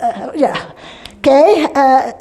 [0.00, 0.72] Uh, yeah.
[1.20, 1.68] Okay.
[1.74, 2.12] Uh,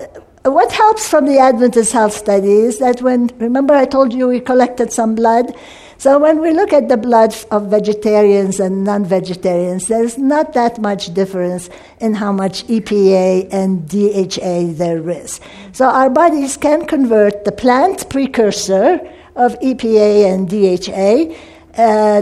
[0.44, 4.42] what helps from the Adventist health study is that when, remember, I told you we
[4.42, 5.56] collected some blood?
[5.98, 10.82] So when we look at the blood of vegetarians and non vegetarians, there's not that
[10.82, 11.70] much difference
[12.02, 15.40] in how much EPA and DHA there is.
[15.72, 19.00] So our bodies can convert the plant precursor
[19.38, 21.34] of EPA and DHA
[21.80, 22.22] uh,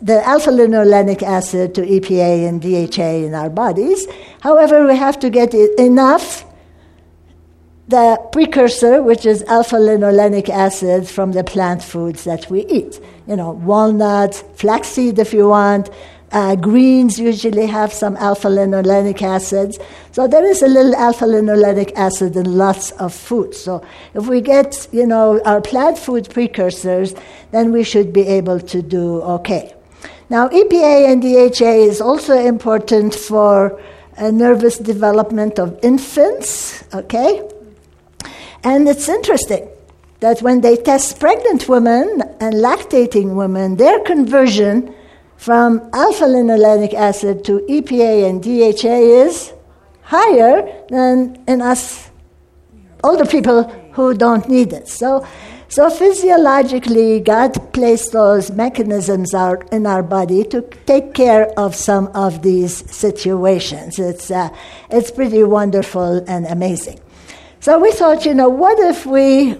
[0.00, 4.06] the alpha linolenic acid to EPA and DHA in our bodies.
[4.40, 6.46] However, we have to get enough
[7.88, 13.00] the precursor, which is alpha linolenic acid from the plant foods that we eat.
[13.26, 15.90] You know, walnuts, flaxseed if you want,
[16.32, 19.78] uh, greens usually have some alpha linolenic acids.
[20.12, 23.54] So there is a little alpha linolenic acid in lots of food.
[23.54, 27.14] So if we get, you know, our plant food precursors,
[27.50, 29.74] then we should be able to do okay.
[30.28, 33.80] Now, EPA and DHA is also important for
[34.16, 37.48] uh, nervous development of infants, okay?
[38.62, 39.68] And it's interesting
[40.20, 44.94] that when they test pregnant women and lactating women, their conversion
[45.40, 49.54] from alpha linolenic acid to EPA and DHA is
[50.02, 52.10] higher than in us
[53.02, 53.62] older people
[53.94, 54.86] who don't need it.
[54.86, 55.26] So,
[55.68, 62.08] so physiologically, God placed those mechanisms out in our body to take care of some
[62.08, 63.98] of these situations.
[63.98, 64.50] It's, uh,
[64.90, 67.00] it's pretty wonderful and amazing.
[67.60, 69.54] So we thought, you know, what if we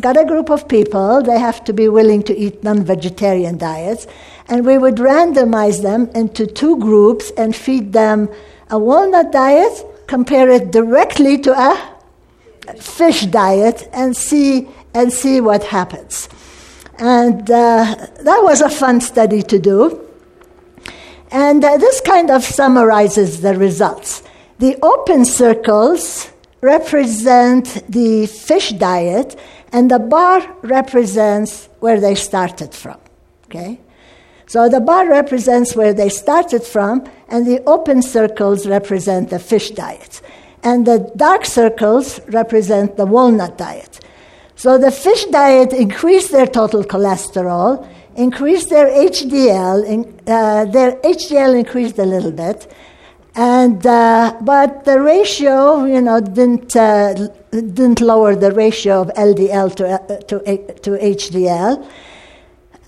[0.00, 4.06] got a group of people, they have to be willing to eat non vegetarian diets,
[4.48, 8.28] And we would randomize them into two groups and feed them
[8.70, 15.64] a walnut diet, compare it directly to a fish diet, and see, and see what
[15.64, 16.28] happens.
[16.98, 20.02] And uh, that was a fun study to do.
[21.30, 24.22] And uh, this kind of summarizes the results.
[24.58, 26.30] The open circles
[26.60, 29.38] represent the fish diet,
[29.72, 32.98] and the bar represents where they started from.
[33.46, 33.80] Okay?
[34.46, 39.70] So the bar represents where they started from, and the open circles represent the fish
[39.70, 40.20] diet.
[40.62, 44.00] And the dark circles represent the walnut diet.
[44.54, 51.58] So the fish diet increased their total cholesterol, increased their HDL, in, uh, their HDL
[51.58, 52.72] increased a little bit,
[53.34, 57.12] and uh, but the ratio, you know, didn't uh,
[57.50, 60.38] didn't lower the ratio of LDL to uh, to
[60.80, 61.86] to HDL.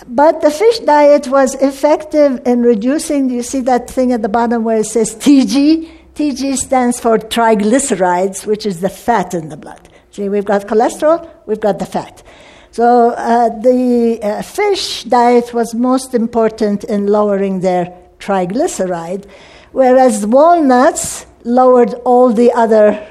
[0.07, 3.31] But the fish diet was effective in reducing.
[3.31, 5.91] You see that thing at the bottom where it says TG.
[6.15, 9.89] TG stands for triglycerides, which is the fat in the blood.
[10.11, 12.23] See, we've got cholesterol, we've got the fat.
[12.71, 19.27] So uh, the uh, fish diet was most important in lowering their triglyceride,
[19.73, 23.07] whereas walnuts lowered all the other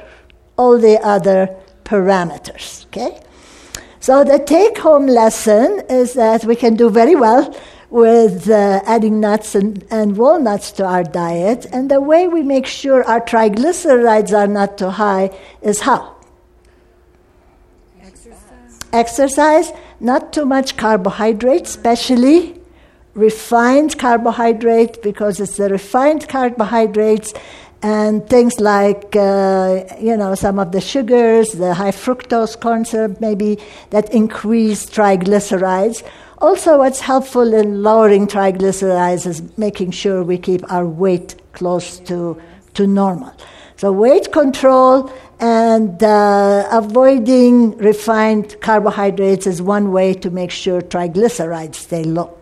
[0.58, 2.86] all the other parameters.
[2.88, 3.20] Okay,
[4.00, 7.56] so the take-home lesson is that we can do very well
[7.90, 12.66] with uh, adding nuts and, and walnuts to our diet, and the way we make
[12.66, 15.30] sure our triglycerides are not too high
[15.62, 16.16] is how?
[18.92, 22.60] Exercise, not too much carbohydrate, especially
[23.14, 27.34] refined carbohydrate, because it's the refined carbohydrates
[27.84, 33.22] and things like, uh, you know, some of the sugars, the high fructose corn syrup,
[33.22, 33.60] maybe
[33.92, 36.04] that increase triglycerides.
[36.40, 42.40] Also, what's helpful in lowering triglycerides is making sure we keep our weight close to,
[42.74, 43.34] to normal.
[43.76, 51.76] So, weight control and uh, avoiding refined carbohydrates is one way to make sure triglycerides
[51.76, 52.37] stay low.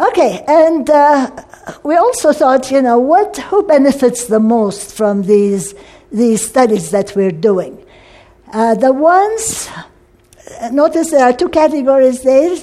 [0.00, 1.28] Okay, and uh,
[1.82, 5.74] we also thought, you know, what who benefits the most from these
[6.12, 7.84] these studies that we're doing?
[8.52, 9.68] Uh, the ones,
[10.70, 12.56] notice there are two categories there: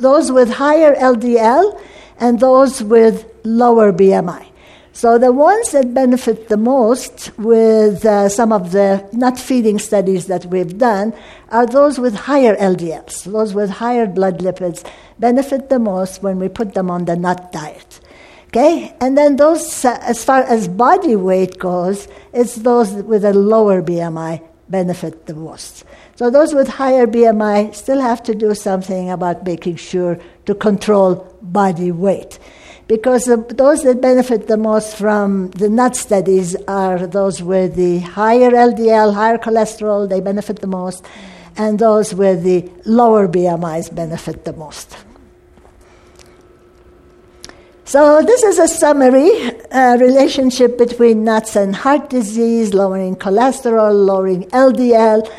[0.00, 1.80] those with higher LDL
[2.18, 4.51] and those with lower BMI.
[4.94, 10.26] So the ones that benefit the most with uh, some of the nut feeding studies
[10.26, 11.14] that we've done
[11.48, 13.24] are those with higher LDLs.
[13.24, 14.86] Those with higher blood lipids
[15.18, 18.00] benefit the most when we put them on the nut diet.
[18.48, 18.94] Okay?
[19.00, 23.80] And then those, uh, as far as body weight goes, it's those with a lower
[23.80, 25.84] BMI benefit the most.
[26.16, 31.34] So those with higher BMI still have to do something about making sure to control
[31.40, 32.38] body weight
[32.88, 38.00] because the, those that benefit the most from the nut studies are those with the
[38.00, 41.04] higher LDL, higher cholesterol, they benefit the most,
[41.56, 44.96] and those with the lower BMIs benefit the most.
[47.84, 54.44] So, this is a summary uh, relationship between nuts and heart disease, lowering cholesterol, lowering
[54.44, 55.30] LDL,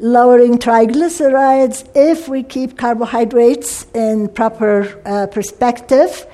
[0.00, 6.26] lowering triglycerides if we keep carbohydrates in proper uh, perspective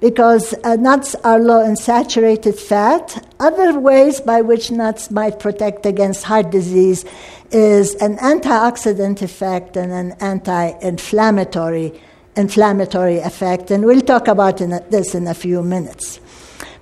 [0.00, 3.26] because uh, nuts are low in saturated fat.
[3.40, 7.04] Other ways by which nuts might protect against heart disease
[7.50, 12.00] is an antioxidant effect and an anti-inflammatory
[12.36, 16.20] inflammatory effect, and we'll talk about in a, this in a few minutes.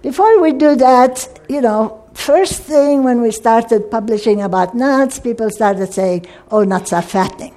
[0.03, 5.49] Before we do that, you know, first thing when we started publishing about nuts, people
[5.51, 7.55] started saying, "Oh, nuts are fattening."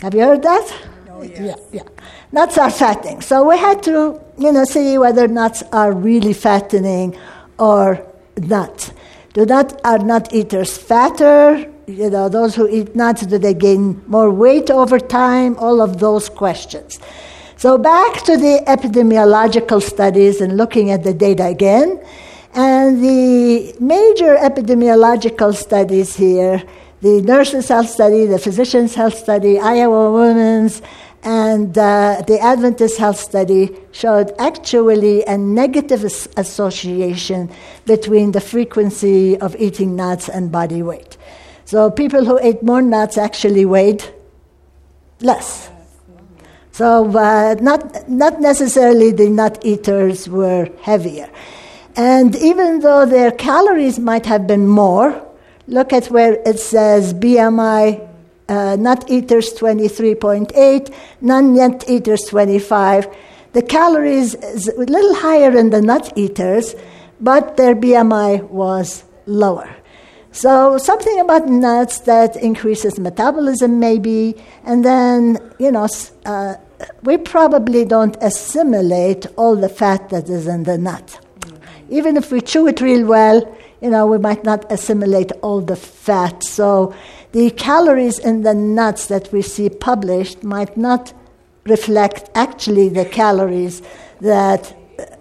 [0.00, 0.74] Have you heard that?
[1.10, 1.40] Oh, yes.
[1.40, 1.88] Yeah, yeah.
[2.32, 3.20] Nuts are fattening.
[3.22, 7.16] So we had to, you know, see whether nuts are really fattening
[7.58, 8.06] or
[8.36, 8.92] not.
[9.32, 11.68] Do not are nut eaters fatter?
[11.86, 15.56] You know, those who eat nuts, do they gain more weight over time?
[15.58, 17.00] All of those questions.
[17.56, 22.00] So back to the epidemiological studies and looking at the data again.
[22.54, 26.62] And the major epidemiological studies here,
[27.02, 30.80] the nurses' health study, the physicians' health study, Iowa Women's,
[31.22, 37.50] and uh, the Adventist Health Study showed actually a negative as- association
[37.84, 41.18] between the frequency of eating nuts and body weight.
[41.66, 44.02] So people who ate more nuts actually weighed
[45.20, 45.70] less.
[46.72, 51.28] So uh, not, not necessarily the nut eaters were heavier.
[51.96, 55.20] And even though their calories might have been more,
[55.66, 58.09] look at where it says BMI
[58.50, 63.08] uh, nut eaters 23.8, non nut eaters 25.
[63.52, 66.74] The calories is a little higher in the nut eaters,
[67.20, 69.76] but their BMI was lower.
[70.32, 75.88] So something about nuts that increases metabolism, maybe, and then you know
[76.24, 76.54] uh,
[77.02, 81.18] we probably don't assimilate all the fat that is in the nut.
[81.88, 85.74] Even if we chew it real well, you know we might not assimilate all the
[85.74, 86.44] fat.
[86.44, 86.94] So
[87.32, 91.12] the calories in the nuts that we see published might not
[91.64, 93.82] reflect actually the calories
[94.20, 94.74] that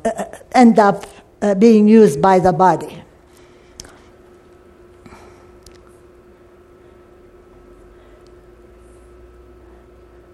[0.05, 1.05] uh, end up
[1.41, 3.01] uh, being used by the body.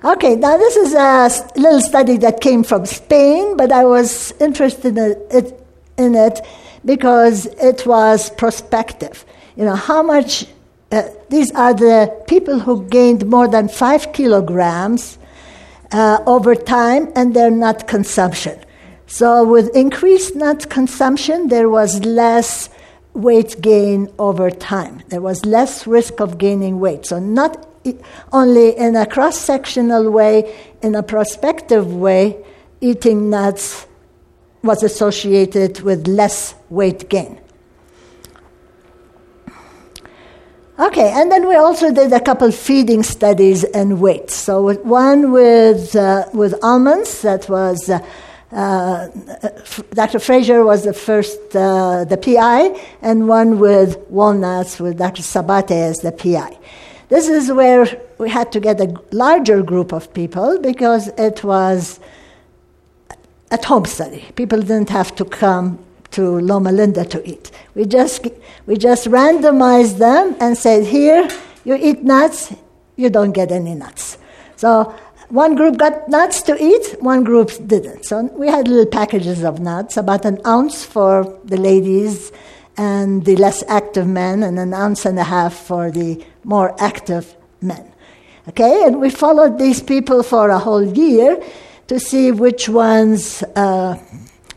[0.05, 4.95] Okay, now this is a little study that came from Spain, but I was interested
[4.95, 5.67] in it,
[5.97, 6.45] in it
[6.86, 9.26] because it was prospective.
[9.55, 10.45] You know, how much,
[10.95, 15.17] uh, these are the people who gained more than five kilograms
[15.91, 18.57] uh, over time and their nut consumption.
[19.05, 22.69] So, with increased nut consumption, there was less
[23.13, 25.03] weight gain over time.
[25.09, 27.05] There was less risk of gaining weight.
[27.05, 27.67] So, not
[28.31, 32.43] only in a cross sectional way, in a prospective way,
[32.81, 33.85] eating nuts
[34.63, 37.39] was associated with less weight gain.
[40.78, 44.36] Okay, and then we also did a couple feeding studies and weights.
[44.36, 47.89] So one with uh, with almonds that was.
[47.89, 47.99] Uh,
[48.51, 49.09] uh,
[49.91, 50.19] Dr.
[50.19, 55.23] Fraser was the first, uh, the PI, and one with walnuts with Dr.
[55.23, 56.57] Sabate as the PI.
[57.09, 57.86] This is where
[58.17, 61.99] we had to get a larger group of people because it was
[63.51, 64.23] at home study.
[64.36, 65.80] People didn't have to come
[66.16, 67.51] to Loma Linda to eat.
[67.76, 68.28] We just,
[68.66, 71.28] we just randomized them and said, here,
[71.63, 72.53] you eat nuts,
[72.95, 74.18] you don't get any nuts.
[74.55, 74.95] So
[75.30, 78.05] one group got nuts to eat, one group didn't.
[78.05, 82.32] So we had little packages of nuts, about an ounce for the ladies
[82.78, 87.36] and the less active men, and an ounce and a half for the more active
[87.61, 87.91] men.
[88.47, 91.41] Okay, and we followed these people for a whole year
[91.88, 93.97] to see which ones, uh,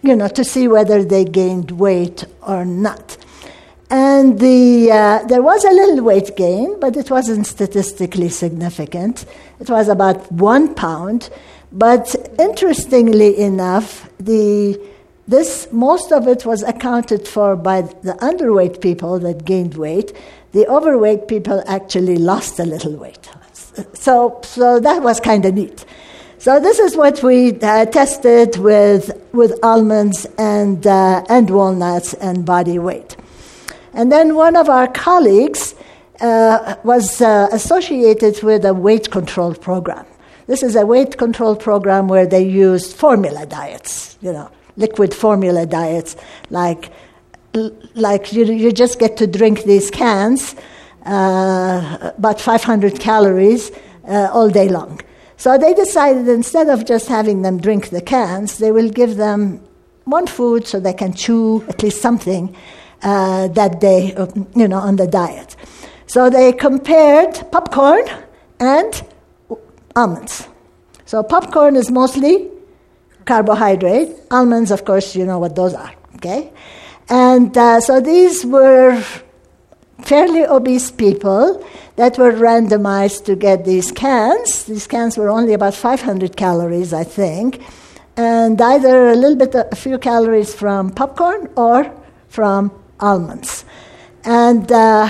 [0.03, 3.17] you know, to see whether they gained weight or not.
[3.91, 9.25] And the, uh, there was a little weight gain, but it wasn't statistically significant.
[9.61, 11.31] It was about one pound.
[11.73, 14.81] But interestingly enough, the,
[15.27, 20.15] this, most of it was accounted for by the underweight people that gained weight.
[20.53, 23.29] The overweight people actually lost a little weight.
[23.95, 25.85] So, so that was kind of neat.
[26.41, 32.47] So this is what we uh, tested with, with almonds and, uh, and walnuts and
[32.47, 33.17] body weight.
[33.93, 35.75] And then one of our colleagues
[36.21, 40.07] uh, was uh, associated with a weight control program.
[40.47, 45.67] This is a weight control program where they used formula diets, you know, liquid formula
[45.67, 46.15] diets,
[46.51, 46.93] like,
[47.97, 50.55] like you, you just get to drink these cans,
[51.05, 53.73] uh, about 500 calories
[54.07, 55.01] uh, all day long.
[55.39, 59.61] So they decided instead of just having them drink the cans, they will give them
[60.05, 62.55] one food so they can chew at least something
[63.03, 64.27] uh, that day, uh,
[64.57, 65.55] you know, on the diet.
[66.07, 68.03] So they compared popcorn
[68.59, 69.03] and
[69.95, 70.49] almonds.
[71.05, 72.49] So popcorn is mostly
[73.25, 74.17] carbohydrate.
[74.33, 75.95] Almonds, of course, you know what those are.
[76.17, 76.53] Okay,
[77.09, 79.01] and uh, so these were
[80.03, 81.65] fairly obese people
[81.99, 84.65] that were randomized to get these cans.
[84.65, 87.61] These cans were only about 500 calories, I think,
[88.17, 91.93] and either a little bit, a few calories from popcorn or
[92.29, 92.71] from
[93.01, 93.65] almonds.
[94.25, 95.09] And uh,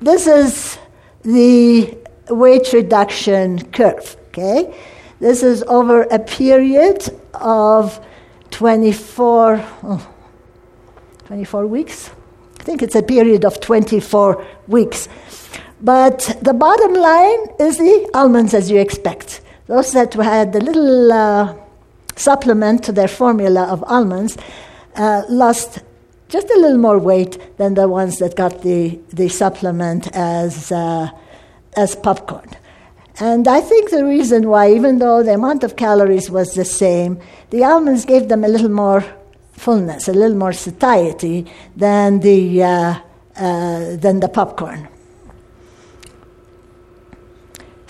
[0.00, 0.78] this is
[1.22, 1.98] the
[2.30, 4.74] weight reduction curve, okay?
[5.18, 8.00] This is over a period of
[8.52, 10.14] 24, oh,
[11.26, 12.08] 24 weeks.
[12.58, 15.08] I think it's a period of 24 weeks.
[15.82, 19.40] But the bottom line is the almonds as you expect.
[19.66, 21.54] Those that had a little uh,
[22.16, 24.36] supplement to their formula of almonds
[24.96, 25.78] uh, lost
[26.28, 31.08] just a little more weight than the ones that got the, the supplement as, uh,
[31.76, 32.50] as popcorn.
[33.18, 37.20] And I think the reason why, even though the amount of calories was the same,
[37.50, 39.04] the almonds gave them a little more
[39.52, 43.00] fullness, a little more satiety than the, uh,
[43.36, 44.88] uh, than the popcorn.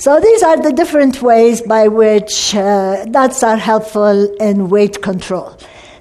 [0.00, 5.54] So these are the different ways by which uh, nuts are helpful in weight control.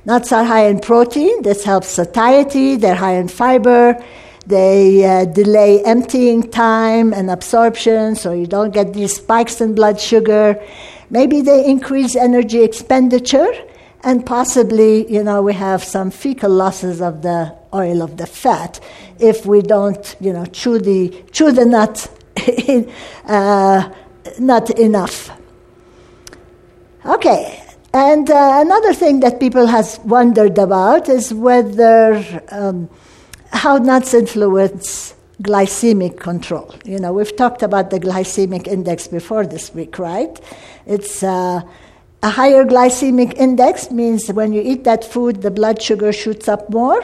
[0.06, 4.02] Nuts are high in protein, this helps satiety, they're high in fiber,
[4.46, 10.00] They uh, delay emptying time and absorption, so you don't get these spikes in blood
[10.00, 10.58] sugar.
[11.10, 13.52] Maybe they increase energy expenditure,
[14.06, 18.80] and possibly, you know, we have some fecal losses of the oil of the fat
[19.20, 22.10] if we don't, you know, chew the chew the nut
[23.26, 23.90] uh,
[24.40, 25.32] not enough.
[27.06, 27.64] Okay,
[27.94, 32.90] and uh, another thing that people has wondered about is whether um,
[33.52, 36.76] how nuts influence glycemic control.
[36.86, 40.40] You know, we've talked about the glycemic index before this week, right?
[40.86, 41.62] It's uh,
[42.22, 46.70] a higher glycemic index means when you eat that food, the blood sugar shoots up
[46.70, 47.04] more,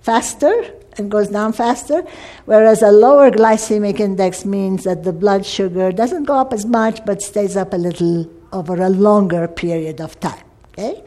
[0.00, 0.54] faster,
[0.98, 2.04] and goes down faster,
[2.44, 7.04] whereas a lower glycemic index means that the blood sugar doesn't go up as much
[7.04, 10.44] but stays up a little over a longer period of time.
[10.72, 11.02] Okay?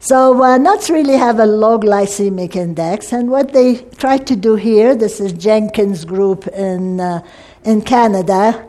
[0.00, 4.54] So uh, nuts really have a low glycemic index, and what they tried to do
[4.54, 7.20] here, this is Jenkins' group in uh,
[7.64, 8.68] in Canada.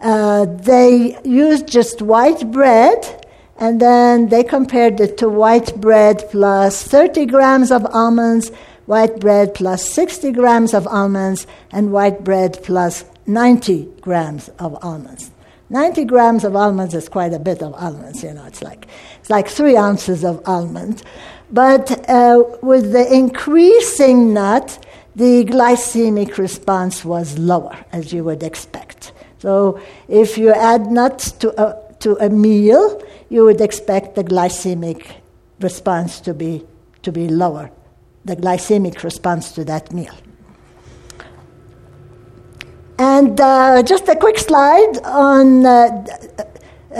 [0.00, 3.28] Uh, they used just white bread,
[3.58, 8.50] and then they compared it to white bread plus 30 grams of almonds,
[8.92, 15.30] white bread plus 60 grams of almonds, and white bread plus 90 grams of almonds.
[15.70, 18.86] 90 grams of almonds is quite a bit of almonds, you know, it's like,
[19.18, 21.02] it's like three ounces of almond.
[21.50, 24.66] But uh, with the increasing nut,
[25.16, 29.12] the glycemic response was lower, as you would expect.
[29.38, 35.12] So if you add nuts to a, to a meal, you would expect the glycemic
[35.60, 36.66] response to be,
[37.04, 37.70] to be lower,
[38.24, 40.14] the glycemic response to that meal.
[42.98, 46.04] And uh, just a quick slide on uh,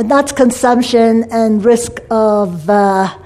[0.02, 3.16] nut consumption and risk of uh,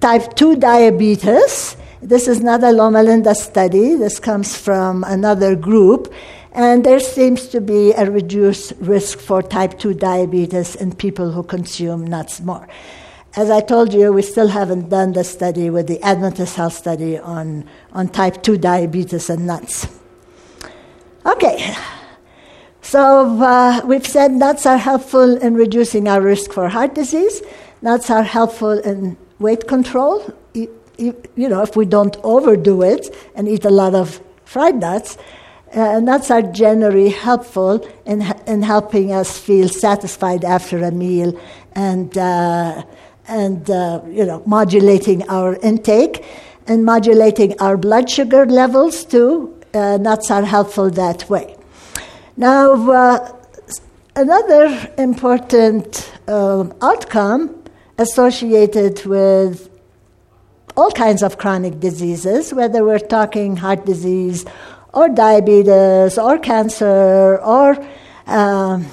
[0.00, 1.76] type 2 diabetes.
[2.02, 6.12] This is not a Loma Linda study, this comes from another group.
[6.52, 11.42] And there seems to be a reduced risk for type 2 diabetes in people who
[11.42, 12.68] consume nuts more.
[13.36, 17.18] As I told you, we still haven't done the study with the Adventist Health Study
[17.18, 19.88] on, on type 2 diabetes and nuts.
[21.26, 21.74] Okay,
[22.80, 27.42] so uh, we've said nuts are helpful in reducing our risk for heart disease.
[27.82, 30.32] Nuts are helpful in weight control.
[30.54, 35.18] You, know, if we don't overdo it and eat a lot of fried nuts,
[35.72, 41.36] uh, nuts are generally helpful in, in helping us feel satisfied after a meal
[41.74, 42.84] and, uh,
[43.28, 46.24] and uh, you know, modulating our intake
[46.66, 51.56] and modulating our blood sugar levels too uh, nuts are helpful that way.
[52.36, 53.32] Now, uh,
[54.16, 57.62] another important um, outcome
[57.98, 59.68] associated with
[60.76, 64.44] all kinds of chronic diseases, whether we're talking heart disease
[64.92, 67.76] or diabetes or cancer or
[68.26, 68.86] um,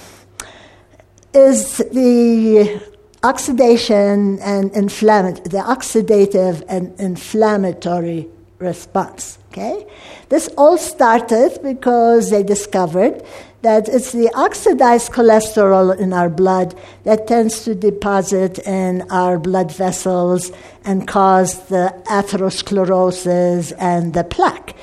[1.33, 2.81] is the
[3.23, 8.27] oxidation and inflammatory, the oxidative and inflammatory
[8.59, 9.37] response.
[9.51, 9.85] Okay?
[10.29, 13.23] This all started because they discovered
[13.61, 19.71] that it's the oxidized cholesterol in our blood that tends to deposit in our blood
[19.71, 20.51] vessels
[20.83, 24.75] and cause the atherosclerosis and the plaque.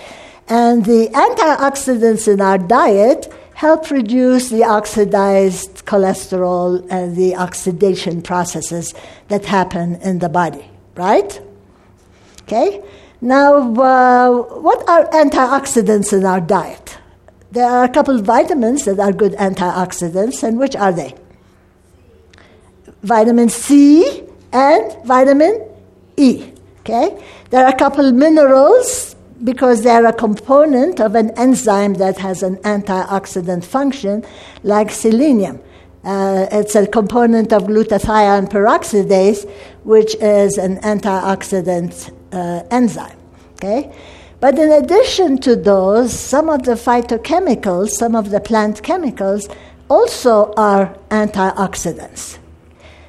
[0.49, 8.94] And the antioxidants in our diet help reduce the oxidized cholesterol and the oxidation processes
[9.26, 11.40] that happen in the body, right?
[12.42, 12.80] Okay?
[13.20, 14.30] Now, uh,
[14.61, 16.98] what are antioxidants in our diet?
[17.50, 21.16] There are a couple of vitamins that are good antioxidants, and which are they?
[23.02, 25.68] Vitamin C and vitamin
[26.16, 26.52] E.
[26.82, 27.20] Okay?
[27.50, 32.43] There are a couple of minerals because they're a component of an enzyme that has
[32.43, 34.24] an antioxidant function,
[34.62, 35.61] like selenium.
[36.05, 39.49] Uh, it's a component of glutathione peroxidase,
[39.84, 43.18] which is an antioxidant uh, enzyme.
[43.55, 43.93] Okay?
[44.41, 49.49] But in addition to those, some of the phytochemicals, some of the plant chemicals,
[49.89, 52.39] also are antioxidants.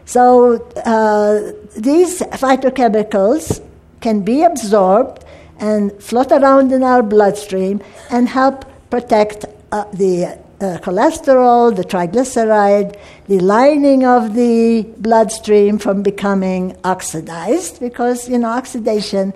[0.05, 3.63] So uh, these phytochemicals
[4.01, 5.23] can be absorbed
[5.59, 10.25] and float around in our bloodstream and help protect uh, the
[10.61, 12.97] uh, cholesterol, the triglyceride,
[13.27, 19.33] the lining of the bloodstream from becoming oxidized because, you know, oxidation,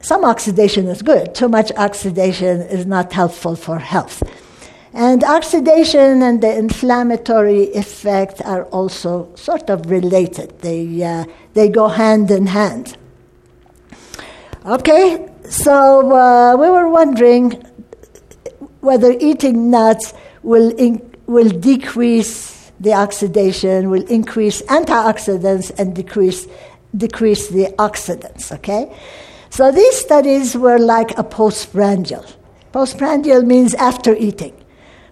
[0.00, 4.22] some oxidation is good, too much oxidation is not helpful for health.
[4.92, 11.24] And oxidation and the inflammatory effect are also sort of related, they, uh,
[11.54, 12.96] they go hand in hand.
[14.64, 17.62] Okay, so uh, we were wondering
[18.80, 26.46] whether eating nuts will, in, will decrease the oxidation, will increase antioxidants, and decrease,
[26.96, 28.94] decrease the oxidants, okay?
[29.50, 32.26] So these studies were like a postprandial.
[32.72, 34.54] Postprandial means after eating.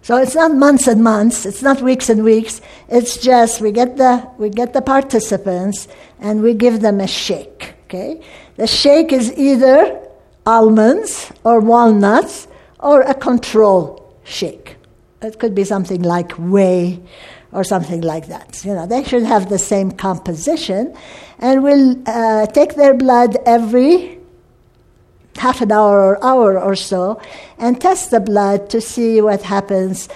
[0.02, 2.60] So it's not months and months, it's not weeks and weeks.
[2.90, 5.88] It's just we get the we get the participants
[6.20, 7.72] and we give them a shake.
[7.84, 8.20] Okay?
[8.56, 10.03] The shake is either
[10.46, 12.48] almonds or walnuts
[12.80, 14.76] or a control shake.
[15.22, 17.00] It could be something like whey
[17.52, 18.62] or something like that.
[18.64, 20.94] You know, they should have the same composition,
[21.38, 24.18] and we'll uh, take their blood every
[25.36, 27.20] half an hour or hour or so
[27.58, 30.08] and test the blood to see what happens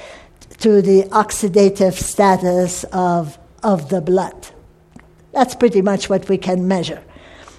[0.59, 4.49] to the oxidative status of, of the blood.
[5.33, 7.03] That's pretty much what we can measure.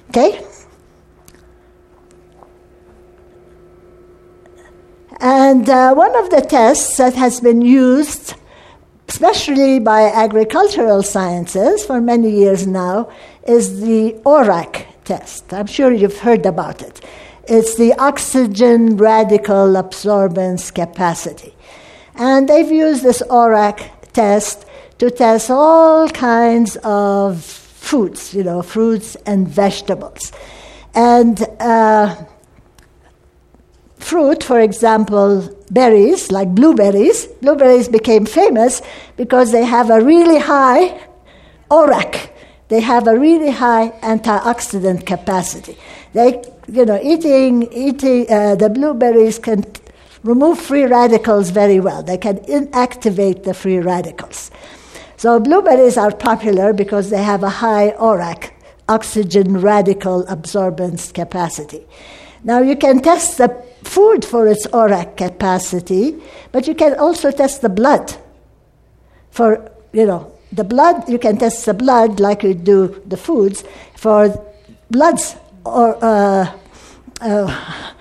[0.10, 0.46] Okay?
[5.20, 8.36] And uh, one of the tests that has been used,
[9.10, 13.12] especially by agricultural sciences for many years now,
[13.46, 15.54] is the ORAC test.
[15.54, 17.02] I'm sure you've heard about it.
[17.48, 21.54] It's the oxygen radical absorbance capacity.
[22.16, 24.66] And they've used this ORAC test
[25.00, 30.32] to test all kinds of foods, you know, fruits and vegetables.
[30.94, 32.16] And uh,
[34.10, 38.82] fruit, for example, berries, like blueberries, blueberries became famous
[39.18, 41.00] because they have a really high
[41.70, 42.30] ORAC.
[42.70, 45.78] They have a really high antioxidant capacity.
[46.14, 49.64] They, you know, eating, eating uh, the blueberries can
[50.24, 52.02] remove free radicals very well.
[52.02, 54.50] They can inactivate the free radicals.
[55.18, 58.52] So blueberries are popular because they have a high ORAC,
[58.88, 61.86] oxygen radical absorbance capacity.
[62.44, 66.16] Now you can test the food for its ORAC capacity,
[66.52, 68.16] but you can also test the blood
[69.32, 73.64] for, you know, the blood, you can test the blood like you do the foods
[73.96, 74.34] for
[74.90, 76.52] bloods or uh,
[77.22, 77.94] uh,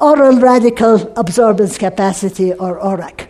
[0.00, 3.28] oral radical absorbance capacity or ORAC.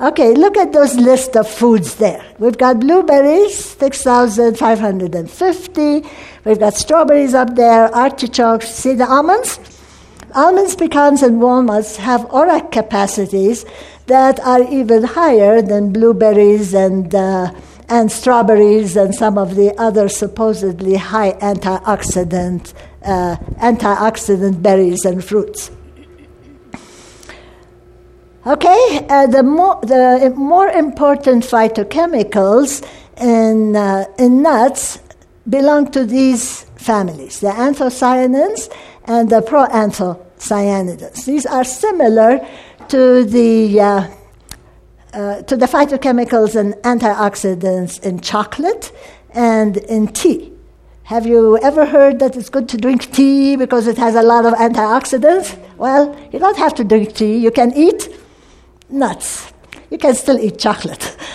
[0.00, 2.24] Okay, look at those list of foods there.
[2.38, 6.04] We've got blueberries, 6,550.
[6.44, 8.68] We've got strawberries up there, artichokes.
[8.68, 9.60] See the almonds?
[10.34, 13.64] Almonds, pecans, and walnuts have ORAC capacities
[14.06, 17.52] that are even higher than blueberries and, uh,
[17.88, 22.74] and strawberries and some of the other supposedly high antioxidant,
[23.04, 25.70] uh, antioxidant berries and fruits.
[28.46, 34.98] Okay, uh, the, more, the more important phytochemicals in, uh, in nuts
[35.48, 38.72] belong to these families the anthocyanins
[39.10, 41.24] and the proanthocyanidins.
[41.24, 42.46] These are similar
[42.88, 44.08] to the, uh,
[45.12, 48.92] uh, to the phytochemicals and antioxidants in chocolate
[49.34, 50.52] and in tea.
[51.14, 54.46] Have you ever heard that it's good to drink tea because it has a lot
[54.46, 55.58] of antioxidants?
[55.76, 57.36] Well, you don't have to drink tea.
[57.36, 58.08] You can eat
[58.88, 59.52] nuts.
[59.90, 61.16] You can still eat chocolate.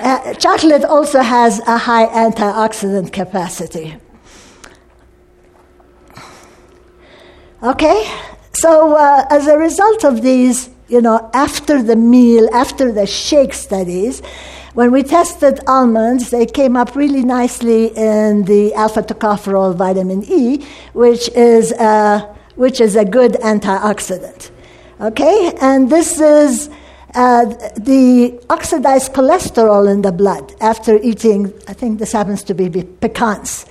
[0.00, 3.96] Uh, chocolate also has a high antioxidant capacity.
[7.62, 8.08] Okay?
[8.52, 13.52] So, uh, as a result of these, you know, after the meal, after the shake
[13.52, 14.22] studies,
[14.74, 20.64] when we tested almonds, they came up really nicely in the alpha tocopherol vitamin E,
[20.92, 22.20] which is, uh,
[22.54, 24.50] which is a good antioxidant.
[25.00, 25.52] Okay?
[25.60, 26.70] And this is
[27.14, 27.46] uh,
[27.76, 33.66] the oxidized cholesterol in the blood after eating, I think this happens to be pecans.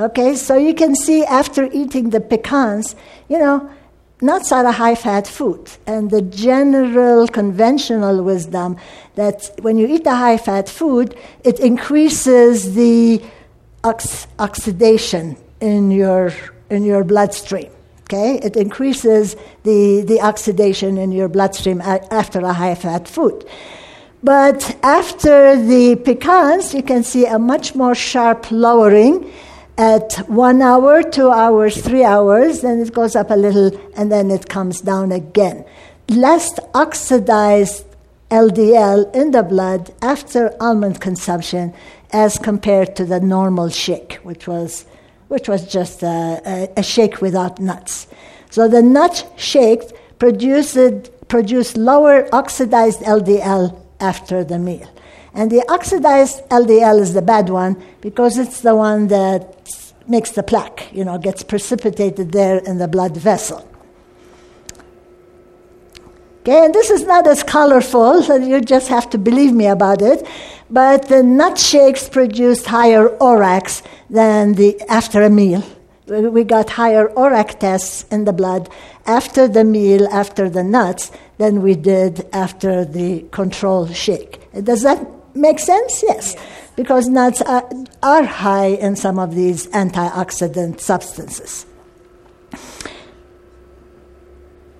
[0.00, 2.96] Okay, so you can see after eating the pecans,
[3.28, 3.70] you know,
[4.22, 5.70] nuts are a high fat food.
[5.86, 8.78] And the general conventional wisdom
[9.16, 13.22] that when you eat a high fat food, it increases the
[13.84, 16.32] ox- oxidation in your,
[16.70, 17.70] in your bloodstream.
[18.04, 23.44] Okay, it increases the, the oxidation in your bloodstream after a high fat food.
[24.22, 29.30] But after the pecans, you can see a much more sharp lowering
[29.80, 34.30] at one hour, two hours, three hours, then it goes up a little and then
[34.30, 35.64] it comes down again.
[36.10, 37.86] Less oxidized
[38.30, 41.72] LDL in the blood after almond consumption
[42.12, 44.84] as compared to the normal shake, which was
[45.28, 48.08] which was just a, a, a shake without nuts.
[48.50, 49.82] So the nut shake
[50.18, 50.76] produced,
[51.28, 54.90] produced lower oxidized LDL after the meal.
[55.32, 59.59] And the oxidized LDL is the bad one because it's the one that
[60.10, 63.66] makes the plaque, you know, gets precipitated there in the blood vessel.
[66.40, 70.02] Okay, and this is not as colorful, so you just have to believe me about
[70.02, 70.26] it.
[70.70, 75.62] But the nut shakes produced higher ORACs than the after a meal.
[76.06, 78.68] We got higher ORAC tests in the blood
[79.06, 84.40] after the meal, after the nuts, than we did after the control shake.
[84.64, 86.02] Does that make sense?
[86.02, 86.36] Yes,
[86.80, 87.68] because nuts are,
[88.02, 91.66] are high in some of these antioxidant substances.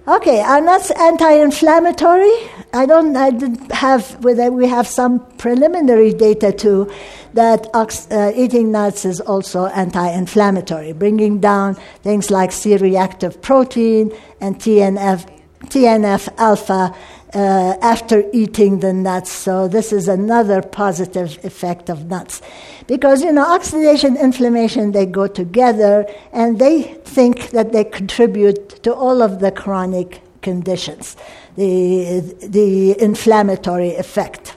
[0.09, 2.32] Okay, are nuts anti-inflammatory?
[2.72, 3.14] I don't.
[3.16, 4.24] I didn't have.
[4.24, 6.90] Whether we have some preliminary data too
[7.34, 14.59] that ox, uh, eating nuts is also anti-inflammatory, bringing down things like C-reactive protein and
[14.59, 15.28] TNF,
[15.66, 16.96] TNF alpha
[17.35, 19.31] uh, after eating the nuts.
[19.31, 22.43] So this is another positive effect of nuts,
[22.87, 28.95] because you know oxidation, inflammation, they go together, and they think that they contribute to
[28.95, 31.16] all of the chronic conditions,
[31.57, 34.57] the the inflammatory effect.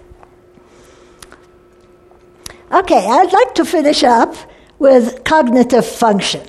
[2.72, 4.36] Okay, I'd like to finish up
[4.80, 6.42] with cognitive function.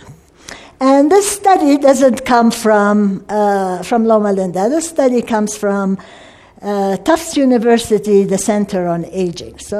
[0.80, 4.68] And this study doesn't come from, uh, from Loma Linda.
[4.68, 5.98] This study comes from
[6.60, 9.58] uh, Tufts University, the Center on Aging.
[9.58, 9.78] So,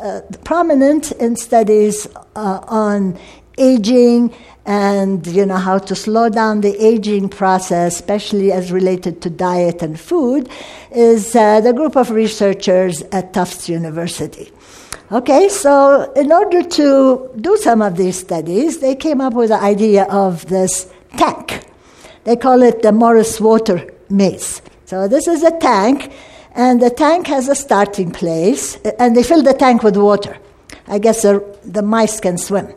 [0.00, 3.18] uh, prominent in studies uh, on
[3.58, 4.34] aging
[4.64, 9.82] and you know how to slow down the aging process, especially as related to diet
[9.82, 10.48] and food,
[10.92, 14.52] is uh, the group of researchers at Tufts University.
[15.12, 19.60] Okay, so in order to do some of these studies, they came up with the
[19.60, 21.66] idea of this tank.
[22.24, 24.62] They call it the Morris Water Maze.
[24.86, 26.10] So this is a tank,
[26.54, 30.38] and the tank has a starting place, and they fill the tank with water.
[30.86, 32.72] I guess the, the mice can swim.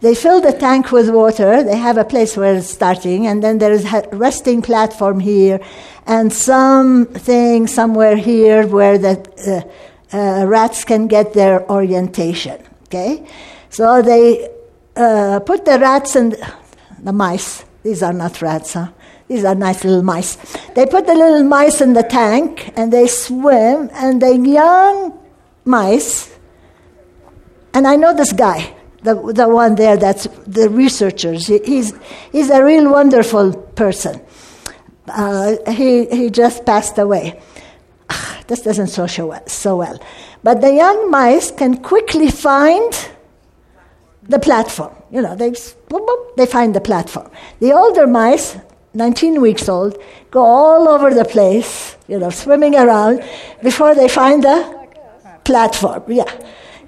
[0.00, 1.62] They fill the tank with water.
[1.62, 5.60] They have a place where it's starting, and then there is a resting platform here,
[6.04, 9.70] and something somewhere here where the uh,
[10.12, 12.62] uh, rats can get their orientation.
[12.84, 13.26] Okay,
[13.70, 14.48] so they
[14.96, 16.36] uh, put the rats and
[17.02, 17.64] the mice.
[17.82, 18.88] These are not rats, huh?
[19.28, 20.36] These are nice little mice.
[20.74, 25.18] They put the little mice in the tank and they swim, and the young
[25.64, 26.32] mice.
[27.74, 31.46] And I know this guy, the, the one there that's the researchers.
[31.48, 31.92] He, he's,
[32.30, 34.20] he's a real wonderful person.
[35.08, 37.40] Uh, he, he just passed away.
[38.46, 39.98] This doesn't so, show so well.
[40.42, 42.92] But the young mice can quickly find
[44.22, 44.94] the platform.
[45.10, 47.30] You know, they, boop, boop, they find the platform.
[47.60, 48.56] The older mice,
[48.94, 53.22] 19 weeks old, go all over the place, you know, swimming around
[53.62, 54.88] before they find the
[55.44, 56.04] platform.
[56.08, 56.30] Yeah.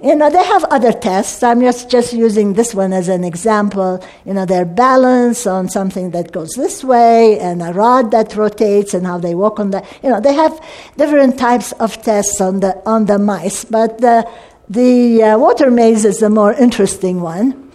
[0.01, 1.43] You know, they have other tests.
[1.43, 4.05] I'm just, just using this one as an example.
[4.25, 8.95] You know, their balance on something that goes this way and a rod that rotates
[8.95, 9.85] and how they walk on that.
[10.03, 10.61] you know, they have
[10.97, 13.65] different types of tests on the, on the mice.
[13.65, 14.29] But the,
[14.69, 17.73] the uh, water maze is the more interesting one.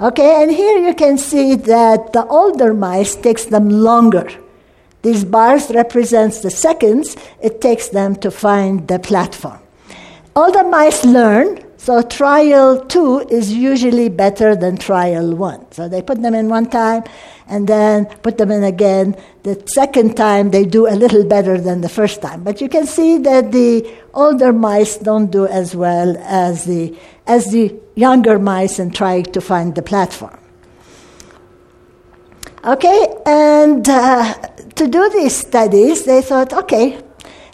[0.00, 4.28] Okay, and here you can see that the older mice takes them longer.
[5.02, 9.65] These bars represents the seconds it takes them to find the platform.
[10.36, 15.64] All the mice learn, so trial two is usually better than trial one.
[15.72, 17.04] So they put them in one time
[17.48, 19.16] and then put them in again.
[19.44, 22.44] The second time they do a little better than the first time.
[22.44, 26.94] But you can see that the older mice don't do as well as the,
[27.26, 30.38] as the younger mice in trying to find the platform.
[32.62, 34.34] Okay, and uh,
[34.74, 37.00] to do these studies, they thought, okay,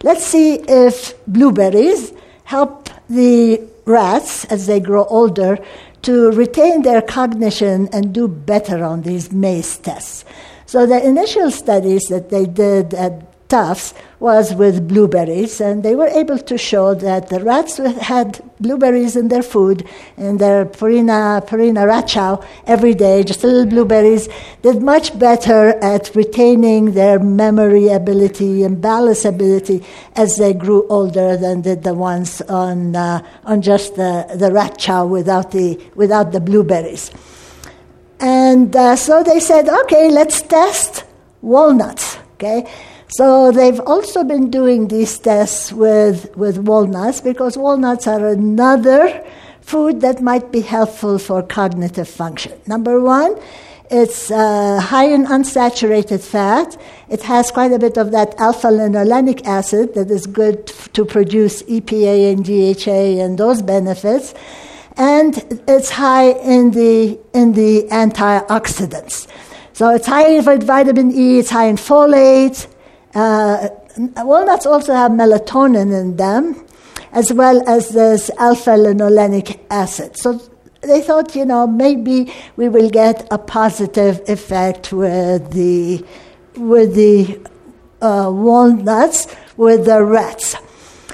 [0.02, 2.12] let's see if blueberries
[2.52, 5.58] help the rats as they grow older
[6.02, 10.24] to retain their cognition and do better on these maze tests.
[10.66, 16.06] So the initial studies that they did at Tufts was with blueberries, and they were
[16.22, 19.86] able to show that the rats had blueberries in their food,
[20.16, 24.26] in their Purina, Purina rat chow every day, just little blueberries,
[24.62, 29.84] did much better at retaining their memory ability and balance ability
[30.16, 34.78] as they grew older than did the ones on, uh, on just the, the rat
[34.78, 37.10] chow without the, without the blueberries.
[38.18, 41.04] And uh, so they said, okay, let's test
[41.42, 42.16] walnuts.
[42.34, 42.66] Okay,
[43.12, 49.22] so they've also been doing these tests with, with walnuts because walnuts are another
[49.60, 52.52] food that might be helpful for cognitive function.
[52.66, 53.38] Number one,
[53.90, 56.80] it's uh, high in unsaturated fat.
[57.10, 61.62] It has quite a bit of that alpha linolenic acid that is good to produce
[61.64, 64.32] EPA and DHA and those benefits.
[64.96, 65.36] And
[65.68, 69.28] it's high in the, in the antioxidants.
[69.74, 72.71] So it's high in vitamin E, it's high in folate,
[73.14, 73.68] uh,
[74.18, 76.64] walnuts also have melatonin in them,
[77.12, 80.16] as well as this alpha linolenic acid.
[80.16, 80.40] So
[80.80, 86.04] they thought, you know, maybe we will get a positive effect with the
[86.56, 87.40] with the
[88.00, 90.56] uh, walnuts with the rats.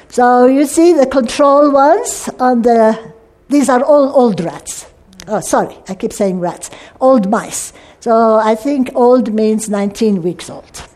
[0.09, 3.12] So you see the control ones on the.
[3.49, 4.86] These are all old rats.
[5.26, 6.70] Oh, sorry, I keep saying rats.
[7.01, 7.72] Old mice.
[8.01, 10.88] So I think old means 19 weeks old.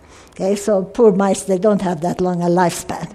[0.43, 3.09] Okay, so poor mice, they don't have that long a lifespan.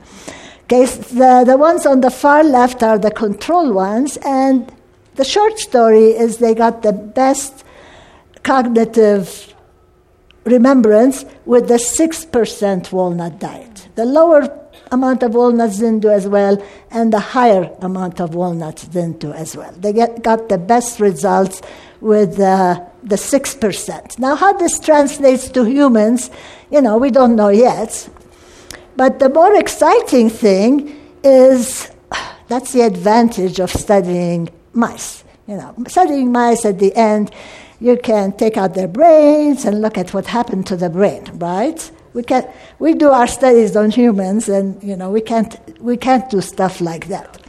[0.64, 4.72] Okay, the, the ones on the far left are the control ones, and
[5.16, 7.66] the short story is they got the best
[8.44, 9.54] cognitive
[10.46, 13.90] remembrance with the 6% walnut diet.
[13.96, 14.48] The lower
[14.92, 16.62] amount of walnuts didn't do as well,
[16.92, 19.72] and the higher amount of walnuts didn't do as well.
[19.74, 21.62] They get, got the best results
[22.02, 24.20] with uh, the 6%.
[24.20, 26.30] Now, how this translates to humans,
[26.72, 28.10] you know, we don't know yet.
[28.96, 31.90] But the more exciting thing is
[32.48, 35.24] that's the advantage of studying mice.
[35.48, 37.32] You know, studying mice at the end,
[37.80, 41.92] you can take out their brains and look at what happened to the brain, right?
[42.14, 42.48] We can
[42.80, 46.82] we do our studies on humans, and you know we can't we can't do stuff
[46.82, 47.40] like that.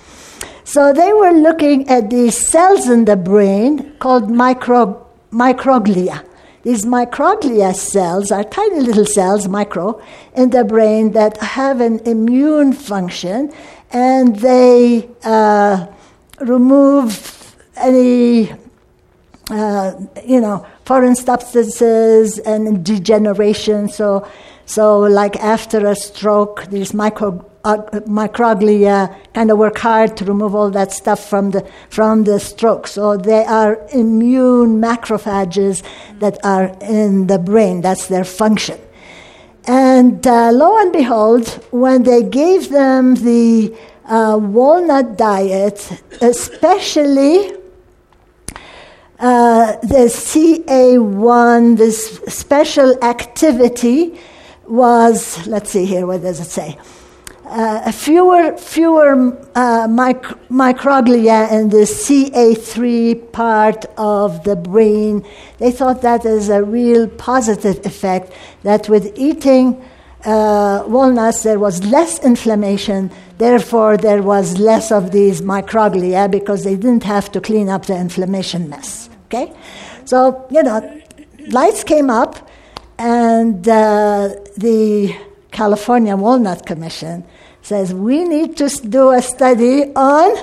[0.65, 6.25] So they were looking at these cells in the brain called micro, microglia.
[6.63, 10.03] These microglia cells are tiny little cells, micro,
[10.35, 13.51] in the brain that have an immune function,
[13.91, 15.87] and they uh,
[16.41, 18.53] remove any
[19.51, 19.93] uh,
[20.25, 23.91] you know, foreign substances and degeneration.
[23.91, 24.26] So,
[24.64, 27.76] so like after a stroke, these micro, uh,
[28.22, 32.86] microglia kind of work hard to remove all that stuff from the from the stroke.
[32.86, 35.82] So they are immune macrophages
[36.20, 37.82] that are in the brain.
[37.82, 38.78] That's their function.
[39.66, 43.76] And uh, lo and behold, when they gave them the
[44.07, 45.78] uh, walnut diet,
[46.22, 47.59] especially
[49.19, 54.19] uh, the CA1, this special activity
[54.66, 56.79] was, let's see here, what does it say?
[57.45, 65.27] Uh, fewer fewer uh, mic- microglia in the CA3 part of the brain.
[65.57, 69.83] They thought that is a real positive effect, that with eating
[70.25, 76.75] uh, walnuts there was less inflammation, therefore there was less of these microglia because they
[76.75, 79.09] didn't have to clean up the inflammation mess.
[79.27, 79.53] Okay?
[80.05, 81.01] So, you know,
[81.49, 82.49] lights came up,
[82.99, 85.16] and uh, the
[85.53, 87.25] California Walnut Commission
[87.62, 90.37] says we need to do a study on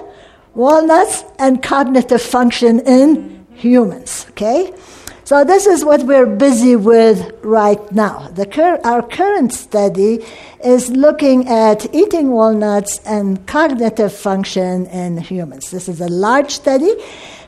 [0.54, 4.26] walnuts and cognitive function in humans.
[4.32, 4.74] Okay?
[5.26, 8.30] So, this is what we're busy with right now.
[8.52, 10.24] Cur- our current study
[10.64, 15.72] is looking at eating walnuts and cognitive function in humans.
[15.72, 16.94] This is a large study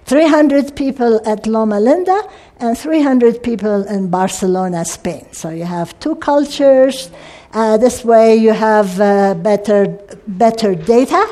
[0.05, 2.19] 300 people at Loma Linda
[2.59, 5.27] and 300 people in Barcelona, Spain.
[5.31, 7.11] So you have two cultures.
[7.53, 9.85] Uh, this way you have uh, better,
[10.27, 11.23] better data.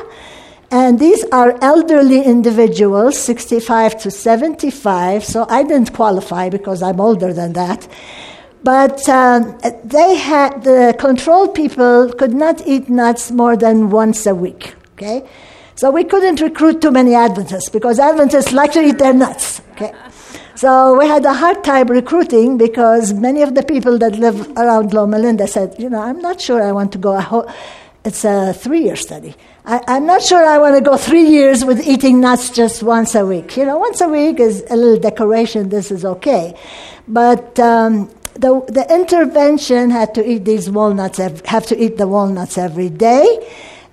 [0.70, 5.24] And these are elderly individuals, 65 to 75.
[5.24, 7.86] So I didn't qualify because I'm older than that.
[8.64, 14.34] But um, they had the control people could not eat nuts more than once a
[14.34, 14.74] week.
[14.94, 15.28] Okay,
[15.76, 19.60] so we couldn't recruit too many Adventists because Adventists like to eat their nuts.
[19.72, 19.92] Okay.
[20.56, 24.94] So we had a hard time recruiting because many of the people that live around
[24.94, 27.46] Loma Linda said, you know, I'm not sure I want to go.
[28.06, 29.34] It's a three year study.
[29.68, 33.16] I, am not sure I want to go three years with eating nuts just once
[33.16, 33.56] a week.
[33.56, 36.56] You know, once a week is a little decoration, this is okay.
[37.08, 42.56] But um, the, the intervention had to eat these walnuts, have to eat the walnuts
[42.56, 43.26] every day.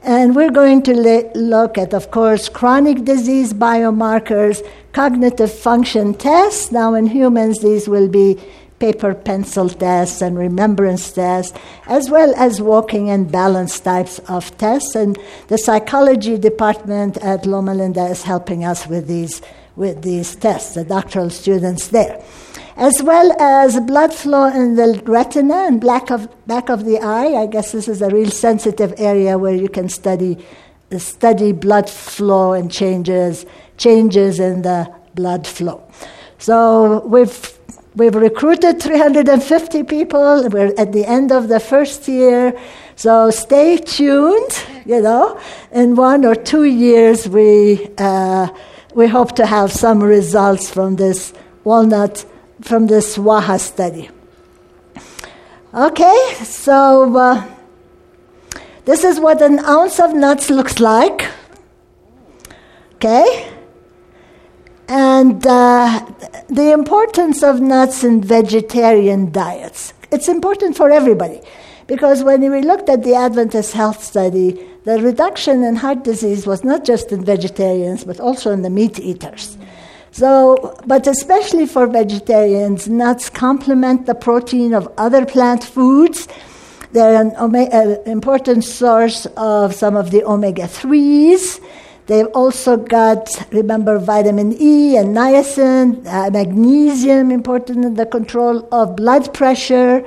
[0.04, 6.72] And we're going to le- look at, of course, chronic disease biomarkers, cognitive function tests.
[6.72, 8.40] Now, in humans, these will be
[8.84, 11.58] paper pencil tests and remembrance tests,
[11.88, 14.94] as well as walking and balance types of tests.
[14.94, 15.18] And
[15.48, 19.42] the psychology department at Loma Linda is helping us with these,
[19.78, 22.22] with these tests, the doctoral students there
[22.76, 27.40] as well as blood flow in the retina and back of, back of the eye.
[27.44, 30.44] I guess this is a real sensitive area where you can study,
[30.98, 33.46] study blood flow and changes,
[33.78, 35.84] changes in the blood flow.
[36.40, 37.60] So we've,
[37.96, 40.50] we've recruited 350 people.
[40.50, 42.60] We're at the end of the first year.
[42.96, 45.40] So stay tuned, you know.
[45.72, 48.50] In one or two years, we, uh,
[48.94, 51.34] we hope to have some results from this
[51.64, 52.26] walnut
[52.62, 54.10] from this Waha study.
[55.74, 57.44] Okay, so uh,
[58.86, 61.30] This is what an ounce of nuts looks like.
[62.96, 63.53] Okay?
[64.96, 66.06] And uh,
[66.50, 69.92] the importance of nuts in vegetarian diets.
[70.12, 71.42] It's important for everybody
[71.88, 76.64] because when we looked at the Adventist health study, the reduction in heart disease was
[76.64, 79.58] not just in vegetarians but also in the meat eaters.
[80.12, 86.28] So, but especially for vegetarians, nuts complement the protein of other plant foods.
[86.92, 91.60] They're an ome- uh, important source of some of the omega 3s.
[92.08, 98.96] They've also got, remember, vitamin E and niacin, uh, magnesium, important in the control of
[98.98, 100.06] blood pressure.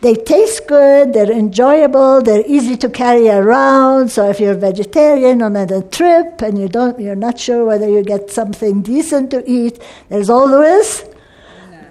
[0.00, 4.10] They taste good, they're enjoyable, they're easy to carry around.
[4.10, 8.02] So if you're vegetarian on a trip and you don't, you're not sure whether you
[8.02, 11.04] get something decent to eat, there's always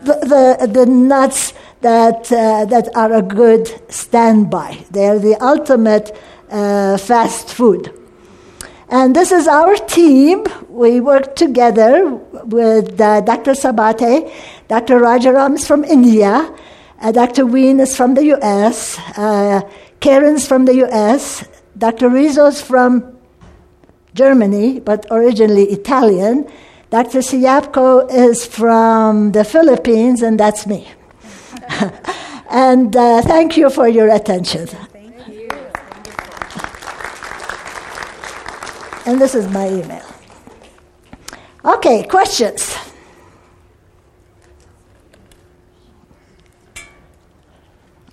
[0.02, 4.86] the, the, the nuts that, uh, that are a good standby.
[4.90, 6.18] They're the ultimate
[6.50, 7.99] uh, fast food.
[8.90, 10.46] And this is our team.
[10.68, 13.52] We work together with uh, Dr.
[13.52, 14.32] Sabate,
[14.68, 15.00] Dr.
[15.00, 16.52] Rajaram is from India,
[17.00, 17.46] uh, Dr.
[17.46, 19.62] Wien is from the US, uh,
[20.00, 22.10] Karen's from the US, Dr.
[22.10, 23.16] Rizzo's from
[24.16, 26.50] Germany, but originally Italian.
[26.90, 27.20] Dr.
[27.20, 30.88] Siapco is from the Philippines, and that's me.
[32.50, 34.68] and uh, thank you for your attention.
[39.06, 40.06] And this is my email.
[41.66, 42.76] Okay, questions?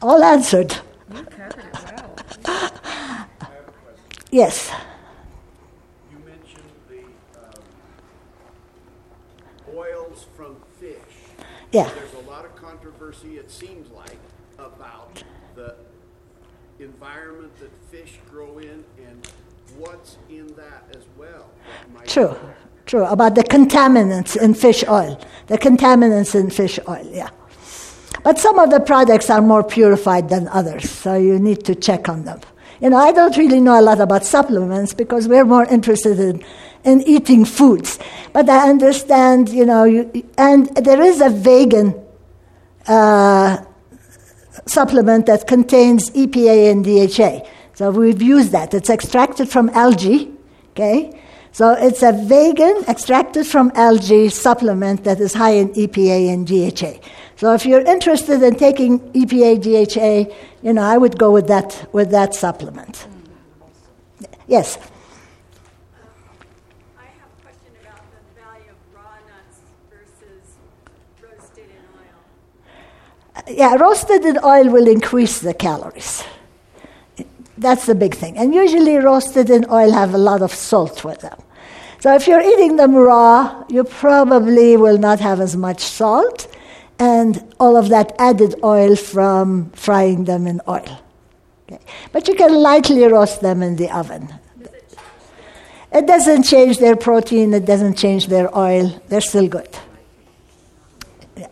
[0.03, 0.77] All answered.
[4.33, 4.71] Yes.
[6.11, 6.99] You mentioned the
[7.41, 7.63] um,
[9.75, 10.99] oils from fish.
[11.73, 11.89] Yeah.
[11.95, 14.19] There's a lot of controversy, it seems like,
[14.59, 15.23] about
[15.55, 15.77] the
[16.81, 19.27] environment that fish grow in and
[19.79, 21.49] what's in that as well.
[21.65, 22.37] that might- True.
[22.87, 23.05] True.
[23.05, 25.21] About the contaminants in fish oil.
[25.49, 27.31] The contaminants in fish oil, yeah.
[28.23, 32.09] But some of the products are more purified than others, so you need to check
[32.09, 32.41] on them.
[32.81, 36.45] You know, I don't really know a lot about supplements because we're more interested in,
[36.85, 37.99] in eating foods.
[38.33, 41.95] But I understand, you know, you, and there is a vegan
[42.87, 43.65] uh,
[44.67, 47.49] supplement that contains EPA and DHA.
[47.75, 48.75] So we've used that.
[48.75, 50.33] It's extracted from algae,
[50.71, 51.19] okay?
[51.57, 57.01] So it's a vegan extracted from algae supplement that is high in EPA and DHA.
[57.37, 61.89] So if you're interested in taking EPA, DHA, you know, I would go with that,
[61.95, 63.07] with that supplement.
[64.47, 64.77] Yes?
[64.77, 64.83] Um,
[66.99, 70.59] I have a question about the value of raw nuts versus
[71.23, 72.21] roasted in oil.
[73.35, 76.23] Uh, yeah, roasted in oil will increase the calories.
[77.57, 78.37] That's the big thing.
[78.37, 81.39] And usually, roasted in oil have a lot of salt with them.
[81.99, 86.47] So, if you're eating them raw, you probably will not have as much salt
[86.99, 91.01] and all of that added oil from frying them in oil.
[91.69, 91.83] Okay.
[92.13, 94.33] But you can lightly roast them in the oven.
[95.93, 99.01] It doesn't change their protein, it doesn't change their oil.
[99.09, 99.69] They're still good.
[101.37, 101.49] Yeah.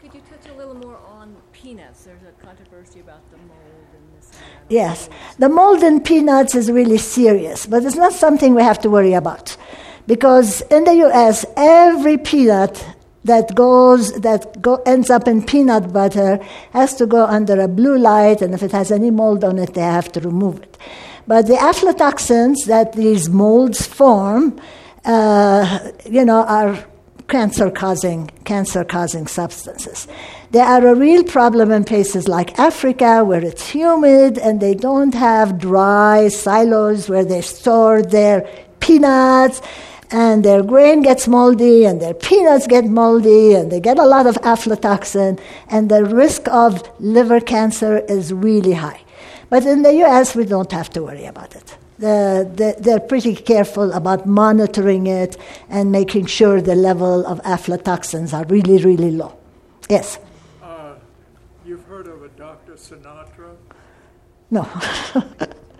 [0.00, 2.04] Could you touch a little more on peanuts?
[2.04, 4.48] There's a controversy about the mold and this and that.
[4.68, 5.08] Yes,
[5.38, 9.14] the mold in peanuts is really serious, but it's not something we have to worry
[9.14, 9.56] about.
[10.06, 12.84] Because in the US, every peanut
[13.24, 16.38] that goes that go, ends up in peanut butter
[16.72, 19.74] has to go under a blue light, and if it has any mold on it,
[19.74, 20.76] they have to remove it.
[21.26, 24.58] But the aflatoxins that these molds form,
[25.04, 26.78] uh, you know, are
[27.28, 30.08] cancer causing cancer causing substances.
[30.50, 35.14] They are a real problem in places like Africa where it's humid and they don't
[35.14, 38.48] have dry silos where they store their
[38.80, 39.60] peanuts
[40.10, 44.26] and their grain gets moldy and their peanuts get moldy and they get a lot
[44.26, 45.38] of aflatoxin
[45.68, 49.02] and the risk of liver cancer is really high.
[49.50, 51.76] But in the US we don't have to worry about it.
[51.98, 55.36] The, the, they're pretty careful about monitoring it
[55.68, 59.36] and making sure the level of aflatoxins are really, really low.
[59.90, 60.20] Yes?
[60.62, 60.94] Uh,
[61.66, 62.76] You've heard of a Dr.
[62.88, 63.56] Sinatra?
[64.50, 64.66] No.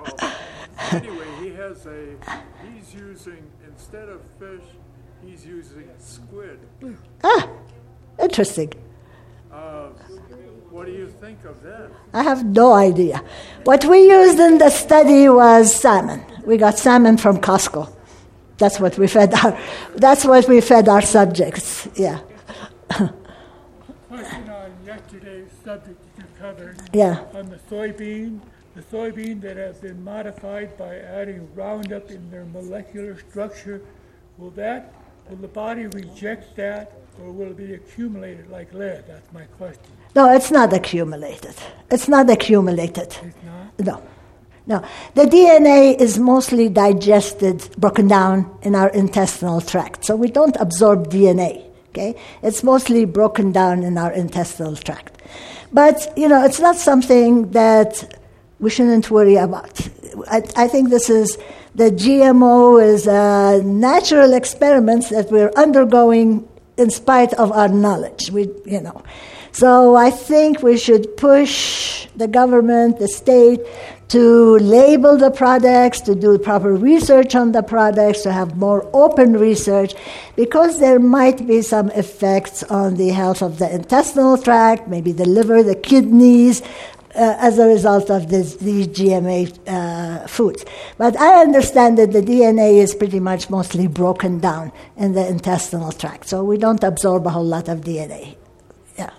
[0.01, 0.35] Oh,
[0.93, 2.17] Anyway, he has a,
[2.65, 4.65] he's using, instead of fish,
[5.25, 6.59] he's using squid.
[7.25, 7.49] ah,
[8.23, 8.73] interesting.
[9.53, 9.89] Uh,
[10.71, 11.91] What do you think of that?
[12.13, 13.23] I have no idea.
[13.65, 16.21] What we used in the study was salmon.
[16.47, 17.89] We got salmon from Costco.
[18.59, 19.59] That's what we fed our.
[19.97, 21.89] That's what we fed our subjects.
[21.97, 22.21] Yeah,
[24.09, 25.98] Question on yesterday's subject
[26.93, 27.25] yeah.
[27.35, 28.41] on the soybean,
[28.75, 33.83] the soybean that has been modified by adding Roundup in their molecular structure,
[34.37, 34.95] will that,
[35.29, 39.05] will the body reject that or will it be accumulated like lead?
[39.09, 39.93] That's my question.
[40.15, 41.55] No, it's not accumulated.
[41.91, 43.17] It's not accumulated.
[43.23, 43.79] It's not?
[43.79, 44.03] No.
[44.67, 44.85] No.
[45.15, 50.05] The DNA is mostly digested, broken down in our intestinal tract.
[50.05, 51.65] So we don't absorb DNA.
[51.89, 52.15] Okay?
[52.43, 55.23] It's mostly broken down in our intestinal tract.
[55.73, 58.19] But, you know, it's not something that
[58.59, 59.89] we shouldn't worry about.
[60.31, 61.39] I, I think this is
[61.75, 68.31] the GMO is a natural experiments that we're undergoing in spite of our knowledge.
[68.31, 69.03] We, you know.
[69.59, 73.61] So I think we should push the government, the state,
[74.15, 79.33] to label the products, to do proper research on the products, to have more open
[79.33, 79.95] research,
[80.37, 85.27] because there might be some effects on the health of the intestinal tract, maybe the
[85.27, 86.63] liver, the kidneys,
[87.17, 90.65] uh, as a result of this, these GMA uh, foods.
[90.99, 95.91] But I understand that the DNA is pretty much mostly broken down in the intestinal
[95.91, 98.37] tract, so we don't absorb a whole lot of DNA.
[98.97, 99.11] Yeah.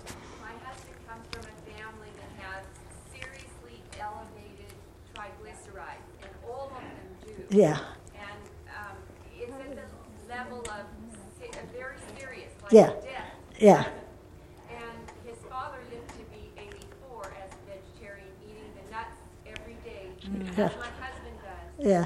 [0.42, 2.64] My husband comes from a family that has
[3.12, 4.72] seriously elevated
[5.16, 7.39] triglycerides, and all of them do.
[7.50, 7.80] Yeah.
[8.16, 8.96] And um,
[9.38, 10.86] it's at the level of
[11.40, 12.88] se- uh, very serious, like Yeah.
[13.02, 13.34] death.
[13.60, 13.84] Yeah.
[14.70, 19.18] And his father lived to be 84 as a vegetarian, eating the nuts
[19.48, 21.86] every day, as my husband does.
[21.86, 22.06] Yeah.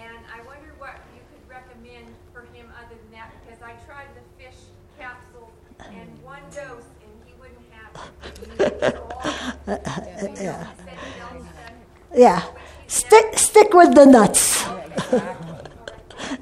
[0.00, 4.08] And I wonder what you could recommend for him other than that, because I tried
[4.14, 4.58] the fish
[4.98, 5.50] capsule
[5.90, 7.90] and one dose, and he wouldn't have
[8.24, 8.38] it.
[8.38, 9.22] He was all-
[9.66, 11.74] you know, he said he don't have-
[12.14, 12.42] Yeah.
[12.86, 14.62] Stick, stick with the nuts.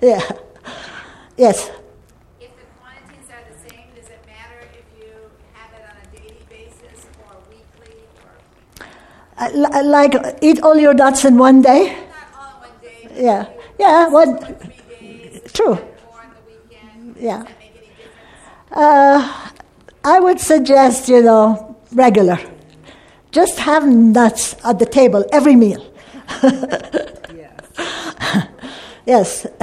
[0.00, 0.20] Yeah.
[1.36, 1.70] Yes.
[2.40, 5.12] If the quantities are the same, does it matter if you
[5.54, 8.86] have it on a daily basis or weekly or
[9.38, 11.82] Uh, li- like, eat all your nuts in one day.
[11.84, 11.96] not
[12.38, 13.22] all in one day?
[13.24, 13.46] Yeah.
[13.78, 14.10] Yeah.
[14.10, 15.52] Three days.
[15.52, 15.72] True.
[15.72, 17.16] On the weekend.
[17.18, 17.38] Yeah.
[17.38, 18.72] Does that make any difference?
[18.72, 19.50] Uh,
[20.04, 22.38] I would suggest, you know, regular.
[23.30, 25.82] Just have nuts at the table every meal.
[29.06, 29.44] yes.
[29.44, 29.54] Is it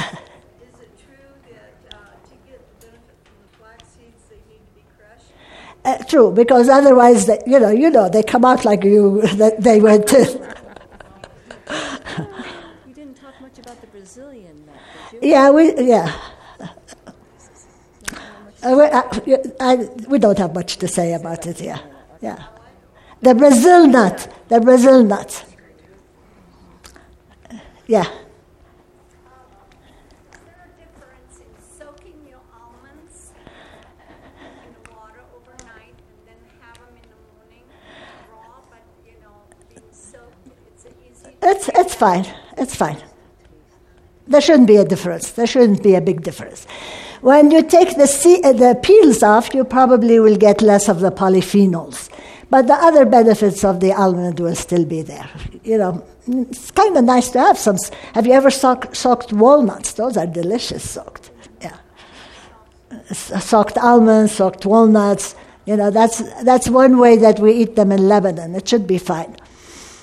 [0.97, 1.15] true
[1.49, 6.09] that uh, to get the benefit from the flax seeds, they need to be crushed?
[6.09, 9.21] True, because otherwise, they, you know, you know, they come out like you.
[9.37, 10.07] That they went.
[10.07, 10.17] To.
[12.87, 14.75] you didn't talk much about the Brazilian nut,
[15.11, 15.29] did you?
[15.29, 16.15] yeah, we yeah.
[18.61, 18.75] Uh,
[19.25, 19.75] we, uh, I,
[20.09, 21.61] we don't have much to say about it.
[21.61, 21.79] Yeah,
[22.21, 22.43] yeah.
[23.21, 25.45] The Brazil nut, the Brazil nut.
[27.89, 28.07] Yeah.
[41.41, 41.69] It's.
[41.73, 42.27] It's, fine.
[42.59, 43.01] It's fine.
[44.27, 45.31] There shouldn't be a difference.
[45.31, 46.67] There shouldn't be a big difference.
[47.21, 52.09] When you take the, the peels off, you probably will get less of the polyphenols.
[52.49, 55.29] But the other benefits of the almond will still be there.
[55.63, 57.77] You know, it's kind of nice to have some.
[58.13, 59.93] Have you ever soak, soaked walnuts?
[59.93, 61.29] Those are delicious soaked.
[61.61, 61.77] Yeah.
[63.11, 65.35] Soaked almonds, soaked walnuts.
[65.65, 68.55] You know, that's, that's one way that we eat them in Lebanon.
[68.55, 69.33] It should be fine.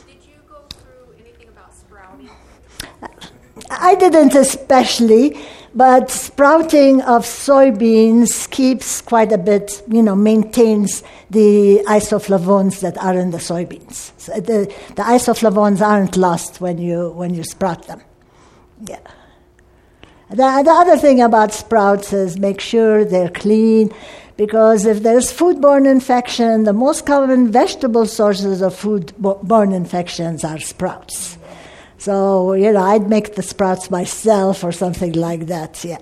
[0.07, 2.31] Did you go through anything about sprouting?
[3.69, 5.37] I didn't especially,
[5.77, 13.19] but sprouting of soybeans keeps quite a bit, you know, maintains the isoflavones that are
[13.19, 14.11] in the soybeans.
[14.17, 18.01] So uh, the, the isoflavones aren't lost when you, when you sprout them.
[18.87, 19.01] Yeah.
[20.31, 23.93] The, the other thing about sprouts is make sure they're clean
[24.39, 31.37] because if there's foodborne infection, the most common vegetable sources of foodborne infections are sprouts.
[32.07, 35.99] So, you know, I'd make the sprouts myself or something like that, yeah.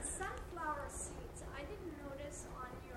[0.00, 2.96] Sunflower seeds, I didn't notice on your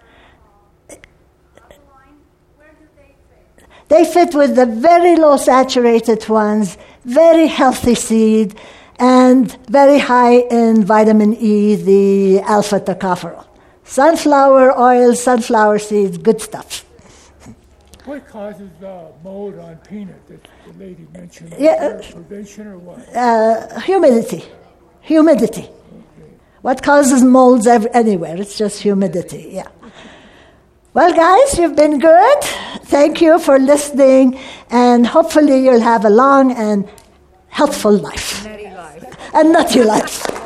[0.90, 2.20] uh, line,
[2.56, 3.68] where do they fit?
[3.90, 8.58] They fit with the very low saturated ones, very healthy seed,
[8.98, 13.46] and very high in vitamin E, the alpha tocopherol.
[13.84, 16.86] Sunflower oil, sunflower seeds, good stuff.
[18.10, 21.54] What causes uh, mold on peanut that the lady mentioned?
[21.54, 23.16] Is Yeah, uh, prevention or what?
[23.16, 24.46] Uh, humidity.
[25.02, 25.70] Humidity.
[26.64, 28.36] What causes molds ev- anywhere?
[28.42, 29.68] It's just humidity, yeah.
[30.96, 32.44] Well, guys, you've been good.
[32.96, 34.40] Thank you for listening,
[34.72, 36.90] and hopefully, you'll have a long and
[37.50, 38.44] healthful life.
[38.44, 39.34] Nutty life.
[39.36, 40.39] And nutty life.